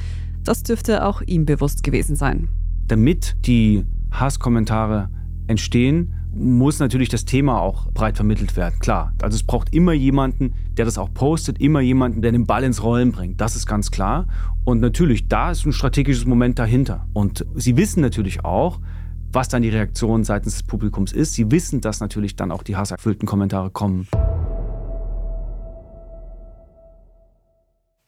das 0.44 0.64
dürfte 0.64 1.06
auch 1.06 1.22
ihm 1.22 1.46
bewusst 1.46 1.84
gewesen 1.84 2.18
sein. 2.18 2.50
Damit 2.88 3.38
die 3.46 3.86
Hasskommentare 4.12 5.10
entstehen, 5.48 6.14
muss 6.36 6.80
natürlich 6.80 7.08
das 7.08 7.24
Thema 7.24 7.62
auch 7.62 7.90
breit 7.92 8.18
vermittelt 8.18 8.58
werden. 8.58 8.80
Klar, 8.80 9.14
also 9.22 9.36
es 9.36 9.44
braucht 9.44 9.74
immer 9.74 9.94
jemanden, 9.94 10.54
der 10.78 10.86
das 10.86 10.98
auch 10.98 11.14
postet, 11.14 11.60
immer 11.60 11.80
jemanden, 11.80 12.22
der 12.22 12.34
den 12.34 12.46
Ball 12.46 12.64
ins 12.64 12.84
Rollen 12.84 13.14
bringt. 13.14 13.40
Das 13.40 13.56
ist 13.56 13.66
ganz 13.66 13.92
klar. 13.92 14.28
Und 14.66 14.82
natürlich, 14.82 15.28
da 15.30 15.52
ist 15.52 15.66
ein 15.66 15.72
strategisches 15.72 16.26
Moment 16.26 16.60
dahinter. 16.60 17.08
Und 17.14 17.46
Sie 17.56 17.78
wissen 17.78 18.02
natürlich 18.02 18.44
auch, 18.44 18.80
was 19.32 19.48
dann 19.48 19.62
die 19.62 19.70
Reaktion 19.70 20.24
seitens 20.24 20.56
des 20.56 20.64
Publikums 20.64 21.12
ist. 21.12 21.34
Sie 21.34 21.52
wissen, 21.52 21.82
dass 21.82 22.00
natürlich 22.00 22.36
dann 22.36 22.52
auch 22.52 22.64
die 22.64 22.76
hasserfüllten 22.76 23.28
Kommentare 23.28 23.70
kommen. 23.70 24.08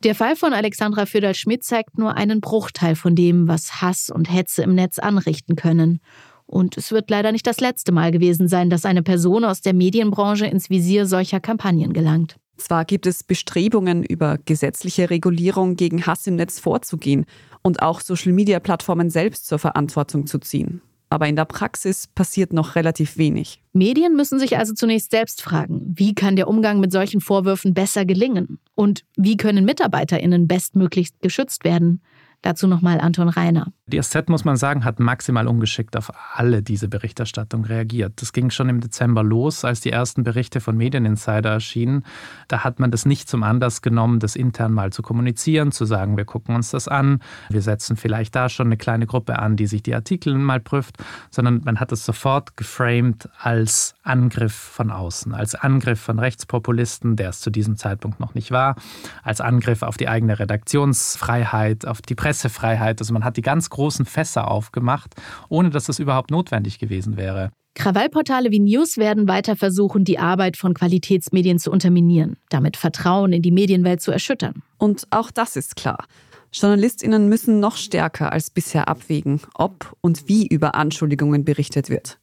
Der 0.04 0.16
Fall 0.16 0.36
von 0.36 0.54
Alexandra 0.54 1.06
Föderl-Schmidt 1.06 1.64
zeigt 1.64 2.00
nur 2.00 2.16
einen 2.16 2.42
Bruchteil 2.42 2.96
von 2.96 3.16
dem, 3.16 3.48
was 3.48 3.82
Hass 3.84 4.10
und 4.10 4.34
Hetze 4.34 4.64
im 4.64 4.74
Netz 4.74 4.98
anrichten 4.98 5.56
können. 5.56 6.00
Und 6.48 6.76
es 6.76 6.92
wird 6.92 7.10
leider 7.12 7.32
nicht 7.32 7.46
das 7.46 7.62
letzte 7.62 7.92
Mal 7.92 8.12
gewesen 8.12 8.48
sein, 8.48 8.72
dass 8.72 8.84
eine 8.84 9.04
Person 9.04 9.46
aus 9.46 9.62
der 9.62 9.74
Medienbranche 9.74 10.48
ins 10.48 10.72
Visier 10.72 11.06
solcher 11.06 11.40
Kampagnen 11.40 11.94
gelangt. 11.94 12.38
Zwar 12.58 12.84
gibt 12.84 13.06
es 13.06 13.24
Bestrebungen, 13.24 14.04
über 14.04 14.40
gesetzliche 14.44 15.12
Regulierung 15.12 15.76
gegen 15.76 16.06
Hass 16.06 16.26
im 16.26 16.36
Netz 16.36 16.60
vorzugehen 16.60 17.26
und 17.62 17.84
auch 17.84 18.02
Social-Media-Plattformen 18.02 19.12
selbst 19.12 19.46
zur 19.46 19.60
Verantwortung 19.60 20.26
zu 20.26 20.40
ziehen 20.40 20.82
aber 21.12 21.28
in 21.28 21.36
der 21.36 21.44
Praxis 21.46 22.08
passiert 22.08 22.54
noch 22.54 22.76
relativ 22.76 23.18
wenig. 23.18 23.62
Medien 23.74 24.16
müssen 24.16 24.40
sich 24.40 24.58
also 24.58 24.74
zunächst 24.74 25.12
selbst 25.12 25.42
fragen, 25.42 25.82
wie 25.94 26.16
kann 26.16 26.38
der 26.38 26.48
Umgang 26.48 26.80
mit 26.80 26.94
solchen 26.94 27.20
Vorwürfen 27.20 27.74
besser 27.74 28.06
gelingen 28.06 28.60
und 28.76 29.04
wie 29.18 29.36
können 29.36 29.66
Mitarbeiterinnen 29.66 30.48
bestmöglichst 30.48 31.22
geschützt 31.22 31.66
werden. 31.66 32.02
Dazu 32.44 32.66
nochmal 32.66 33.00
Anton 33.00 33.30
Reiner. 33.30 33.72
Die 33.86 34.02
SZ, 34.02 34.30
muss 34.30 34.46
man 34.46 34.56
sagen, 34.56 34.84
hat 34.84 35.00
maximal 35.00 35.48
ungeschickt 35.48 35.96
auf 35.96 36.12
alle 36.34 36.64
diese 36.64 36.88
Berichterstattung 36.88 37.66
reagiert. 37.66 38.14
Das 38.22 38.34
ging 38.34 38.50
schon 38.50 38.68
im 38.68 38.80
Dezember 38.80 39.22
los, 39.22 39.64
als 39.64 39.82
die 39.82 39.92
ersten 39.92 40.24
Berichte 40.24 40.60
von 40.60 40.76
Medieninsider 40.76 41.52
erschienen. 41.52 42.04
Da 42.48 42.64
hat 42.64 42.80
man 42.80 42.90
das 42.90 43.06
nicht 43.06 43.30
zum 43.30 43.44
Anlass 43.44 43.84
genommen, 43.84 44.20
das 44.20 44.36
intern 44.36 44.74
mal 44.74 44.92
zu 44.92 45.04
kommunizieren, 45.04 45.72
zu 45.72 45.86
sagen, 45.86 46.18
wir 46.18 46.26
gucken 46.26 46.56
uns 46.56 46.72
das 46.72 46.88
an, 46.88 47.20
wir 47.50 47.62
setzen 47.62 47.96
vielleicht 47.96 48.34
da 48.34 48.50
schon 48.50 48.68
eine 48.68 48.78
kleine 48.78 49.06
Gruppe 49.06 49.38
an, 49.38 49.56
die 49.56 49.68
sich 49.68 49.84
die 49.84 49.94
Artikel 49.94 50.34
mal 50.36 50.60
prüft, 50.60 50.98
sondern 51.30 51.62
man 51.64 51.80
hat 51.80 51.92
es 51.92 52.06
sofort 52.06 52.58
geframed 52.58 53.30
als 53.38 53.94
Angriff 54.04 54.56
von 54.56 54.90
außen, 54.90 55.36
als 55.36 55.54
Angriff 55.54 56.00
von 56.00 56.18
Rechtspopulisten, 56.18 57.18
der 57.18 57.30
es 57.30 57.42
zu 57.42 57.52
diesem 57.52 57.76
Zeitpunkt 57.76 58.20
noch 58.20 58.34
nicht 58.34 58.52
war, 58.52 58.76
als 59.22 59.42
Angriff 59.42 59.84
auf 59.84 59.98
die 59.98 60.08
eigene 60.08 60.40
Redaktionsfreiheit, 60.40 61.86
auf 61.86 62.02
die 62.02 62.16
Presse 62.16 62.31
Pressefreiheit. 62.32 63.02
Also 63.02 63.14
man 63.14 63.26
hat 63.26 63.36
die 63.36 63.42
ganz 63.42 63.70
großen 63.70 64.06
Fässer 64.06 64.50
aufgemacht, 64.50 65.16
ohne 65.50 65.70
dass 65.70 65.86
das 65.86 66.00
überhaupt 66.00 66.32
notwendig 66.32 66.80
gewesen 66.80 67.18
wäre. 67.18 67.52
Krawallportale 67.76 68.52
wie 68.52 68.60
News 68.60 68.96
werden 68.96 69.28
weiter 69.28 69.58
versuchen, 69.58 70.06
die 70.06 70.18
Arbeit 70.18 70.56
von 70.56 70.74
Qualitätsmedien 70.74 71.60
zu 71.60 71.72
unterminieren, 71.72 72.38
damit 72.50 72.78
Vertrauen 72.78 73.34
in 73.34 73.42
die 73.42 73.52
Medienwelt 73.52 74.02
zu 74.02 74.12
erschüttern. 74.12 74.64
Und 74.78 75.08
auch 75.10 75.30
das 75.30 75.58
ist 75.58 75.76
klar. 75.76 76.06
Journalistinnen 76.54 77.28
müssen 77.28 77.60
noch 77.60 77.76
stärker 77.76 78.32
als 78.32 78.50
bisher 78.50 78.88
abwägen, 78.88 79.42
ob 79.54 79.94
und 80.00 80.30
wie 80.30 80.48
über 80.48 80.76
Anschuldigungen 80.76 81.44
berichtet 81.44 81.90
wird. 81.90 82.18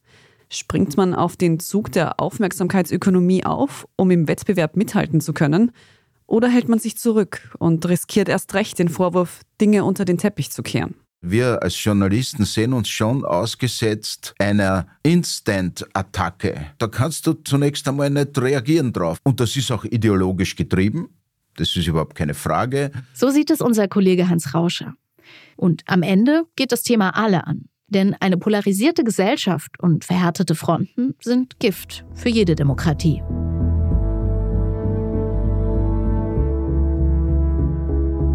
Springt 0.51 0.97
man 0.97 1.15
auf 1.15 1.37
den 1.37 1.61
Zug 1.61 1.93
der 1.93 2.19
Aufmerksamkeitsökonomie 2.19 3.45
auf, 3.45 3.87
um 3.97 4.11
im 4.11 4.27
Wettbewerb 4.27 4.75
mithalten 4.77 5.21
zu 5.21 5.35
können, 5.35 5.73
oder 6.29 6.49
hält 6.49 6.69
man 6.69 6.79
sich 6.79 6.97
zurück 6.97 7.57
und 7.59 7.89
riskiert 7.89 8.29
erst 8.29 8.55
recht 8.55 8.79
den 8.79 8.89
Vorwurf, 8.89 9.41
Dinge 9.61 9.83
unter 9.85 10.05
den 10.05 10.19
Teppich 10.19 10.53
zu 10.53 10.63
kehren? 10.63 10.95
Wir 11.21 11.61
als 11.65 11.83
Journalisten 11.83 12.45
sehen 12.45 12.73
uns 12.73 12.89
schon 12.89 13.25
ausgesetzt 13.25 14.35
einer 14.39 14.87
Instant-Attacke. 15.03 16.67
Da 16.79 16.87
kannst 16.87 17.27
du 17.27 17.33
zunächst 17.33 17.89
einmal 17.89 18.11
nicht 18.11 18.41
reagieren 18.41 18.93
drauf. 18.93 19.19
Und 19.25 19.41
das 19.41 19.57
ist 19.57 19.73
auch 19.73 19.85
ideologisch 19.85 20.55
getrieben. 20.55 21.09
Das 21.57 21.75
ist 21.75 21.89
überhaupt 21.89 22.15
keine 22.15 22.35
Frage. 22.35 22.93
So 23.15 23.31
sieht 23.31 23.51
es 23.51 23.61
unser 23.61 23.89
Kollege 23.89 24.29
Hans 24.29 24.55
Rauscher. 24.55 24.95
Und 25.57 25.83
am 25.87 26.05
Ende 26.05 26.45
geht 26.55 26.71
das 26.71 26.85
Thema 26.85 27.17
alle 27.17 27.49
an. 27.49 27.65
Denn 27.89 28.15
eine 28.21 28.37
polarisierte 28.37 29.03
Gesellschaft 29.03 29.81
und 29.81 30.05
verhärtete 30.05 30.55
Fronten 30.55 31.17
sind 31.21 31.59
Gift 31.59 32.05
für 32.15 32.29
jede 32.29 32.55
Demokratie. 32.55 33.23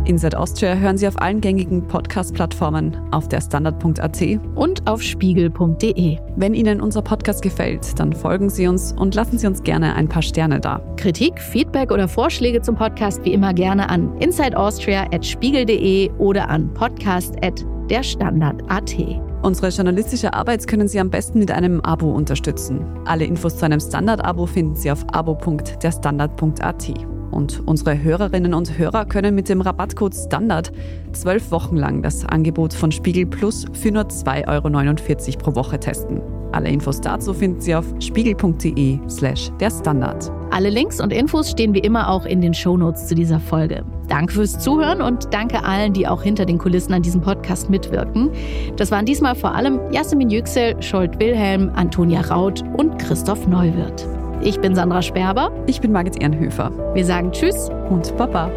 Inside 0.05 0.37
Austria 0.37 0.75
hören 0.75 0.97
Sie 0.97 1.07
auf 1.07 1.21
allen 1.21 1.39
gängigen 1.39 1.87
Podcast-Plattformen, 1.87 2.97
auf 3.11 3.29
der 3.29 3.41
Standard.at 3.41 4.21
und 4.55 4.87
auf 4.87 5.01
spiegel.de. 5.01 6.17
Wenn 6.35 6.53
Ihnen 6.53 6.81
unser 6.81 7.01
Podcast 7.01 7.41
gefällt, 7.41 7.97
dann 7.99 8.13
folgen 8.13 8.49
Sie 8.49 8.67
uns 8.67 8.93
und 8.93 9.15
lassen 9.15 9.37
Sie 9.37 9.47
uns 9.47 9.63
gerne 9.63 9.95
ein 9.95 10.09
paar 10.09 10.21
Sterne 10.21 10.59
da. 10.59 10.81
Kritik, 10.97 11.39
Feedback 11.39 11.91
oder 11.91 12.07
Vorschläge 12.07 12.61
zum 12.61 12.75
Podcast 12.75 13.23
wie 13.23 13.33
immer 13.33 13.53
gerne 13.53 13.89
an 13.89 14.17
insideaustria.spiegel.de 14.19 16.11
oder 16.17 16.49
an 16.49 16.73
podcast.derstandard.at. 16.73 18.95
Unsere 19.43 19.69
journalistische 19.69 20.33
Arbeit 20.33 20.67
können 20.67 20.87
Sie 20.87 20.99
am 20.99 21.09
besten 21.09 21.39
mit 21.39 21.51
einem 21.51 21.81
Abo 21.81 22.11
unterstützen. 22.11 22.85
Alle 23.05 23.25
Infos 23.25 23.57
zu 23.57 23.65
einem 23.65 23.81
Standard-Abo 23.81 24.45
finden 24.45 24.75
Sie 24.75 24.89
auf 24.89 25.05
abo.derstandard.at. 25.11 27.12
Und 27.33 27.63
unsere 27.65 28.01
Hörerinnen 28.01 28.53
und 28.53 28.77
Hörer 28.77 29.05
können 29.05 29.33
mit 29.33 29.49
dem 29.49 29.61
Rabattcode 29.61 30.13
Standard 30.13 30.71
zwölf 31.13 31.51
Wochen 31.51 31.75
lang 31.75 32.03
das 32.03 32.25
Angebot 32.25 32.73
von 32.73 32.91
Spiegel 32.91 33.25
Plus 33.25 33.65
für 33.73 33.91
nur 33.91 34.03
2,49 34.03 34.47
Euro 34.47 35.37
pro 35.39 35.55
Woche 35.55 35.79
testen. 35.79 36.21
Alle 36.51 36.69
Infos 36.69 37.01
dazu 37.01 37.33
finden 37.33 37.59
Sie 37.59 37.73
auf 37.73 37.85
spiegel.de 37.99 38.99
slash 39.09 39.51
der 39.59 39.71
Standard. 39.71 40.31
Alle 40.51 40.69
Links 40.69 41.01
und 41.01 41.11
Infos 41.11 41.49
stehen 41.49 41.73
wie 41.73 41.79
immer 41.79 42.07
auch 42.09 42.25
in 42.25 42.41
den 42.41 42.53
Shownotes 42.53 43.07
zu 43.07 43.15
dieser 43.15 43.39
Folge. 43.39 43.83
Danke 44.07 44.33
fürs 44.33 44.59
Zuhören 44.59 45.01
und 45.01 45.33
danke 45.33 45.63
allen, 45.63 45.93
die 45.93 46.07
auch 46.07 46.21
hinter 46.21 46.45
den 46.45 46.59
Kulissen 46.59 46.93
an 46.93 47.01
diesem 47.01 47.21
Podcast 47.21 47.71
mitwirken. 47.71 48.29
Das 48.77 48.91
waren 48.91 49.07
diesmal 49.07 49.33
vor 49.33 49.55
allem 49.55 49.79
Jasmin 49.91 50.29
Yüksel, 50.29 50.79
Scholt 50.83 51.19
Wilhelm, 51.19 51.71
Antonia 51.73 52.21
Raut 52.21 52.63
und 52.77 52.99
Christoph 52.99 53.47
Neuwirth. 53.47 54.07
Ich 54.45 54.59
bin 54.59 54.75
Sandra 54.75 55.01
Sperber. 55.01 55.51
Ich 55.67 55.79
bin 55.79 55.93
Margit 55.93 56.21
Ehrenhöfer. 56.21 56.69
Wir 56.93 57.05
sagen 57.05 57.31
Tschüss 57.31 57.69
und 57.89 58.15
Baba. 58.17 58.51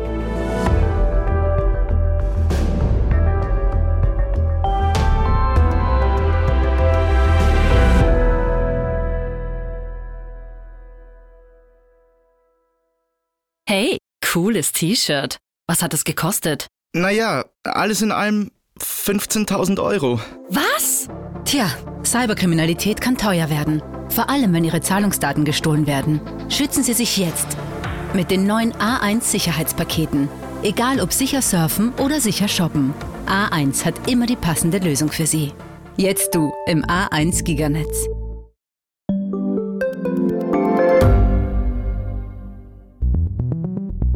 Hey, 13.68 13.99
cooles 14.25 14.72
T-Shirt. 14.72 15.38
Was 15.68 15.83
hat 15.83 15.94
es 15.94 16.03
gekostet? 16.05 16.66
Naja, 16.94 17.44
alles 17.62 18.03
in 18.03 18.11
allem 18.11 18.51
15.000 18.81 19.81
Euro. 19.81 20.20
Was? 20.49 21.09
Tja, 21.44 21.70
Cyberkriminalität 22.07 23.01
kann 23.01 23.16
teuer 23.16 23.51
werden. 23.51 23.83
Vor 24.09 24.31
allem, 24.31 24.53
wenn 24.53 24.64
Ihre 24.64 24.81
Zahlungsdaten 24.81 25.45
gestohlen 25.45 25.87
werden. 25.87 26.21
Schützen 26.49 26.83
Sie 26.83 26.92
sich 26.92 27.16
jetzt. 27.16 27.57
Mit 28.14 28.31
den 28.31 28.47
neuen 28.47 28.73
A1 28.73 29.23
Sicherheitspaketen. 29.23 30.29
Egal 30.62 31.01
ob 31.01 31.12
sicher 31.12 31.42
surfen 31.42 31.92
oder 32.03 32.21
sicher 32.21 32.49
shoppen. 32.49 32.95
A1 33.27 33.85
hat 33.85 34.09
immer 34.09 34.27
die 34.27 34.37
passende 34.37 34.79
Lösung 34.79 35.11
für 35.11 35.27
Sie. 35.27 35.53
Jetzt 35.97 36.35
du 36.35 36.53
im 36.66 36.85
A1 36.85 37.45
Giganetz. 37.45 38.07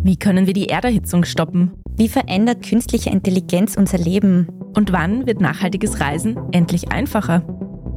Wie 0.03 0.17
können 0.17 0.47
wir 0.47 0.55
die 0.55 0.69
Erderhitzung 0.69 1.25
stoppen? 1.25 1.73
Wie 1.97 2.09
verändert 2.09 2.67
künstliche 2.67 3.11
Intelligenz 3.11 3.77
unser 3.77 3.99
Leben? 3.99 4.49
Und 4.75 4.93
wann 4.93 5.27
wird 5.27 5.41
nachhaltiges 5.41 6.01
Reisen 6.01 6.39
endlich 6.53 6.91
einfacher? 6.91 7.43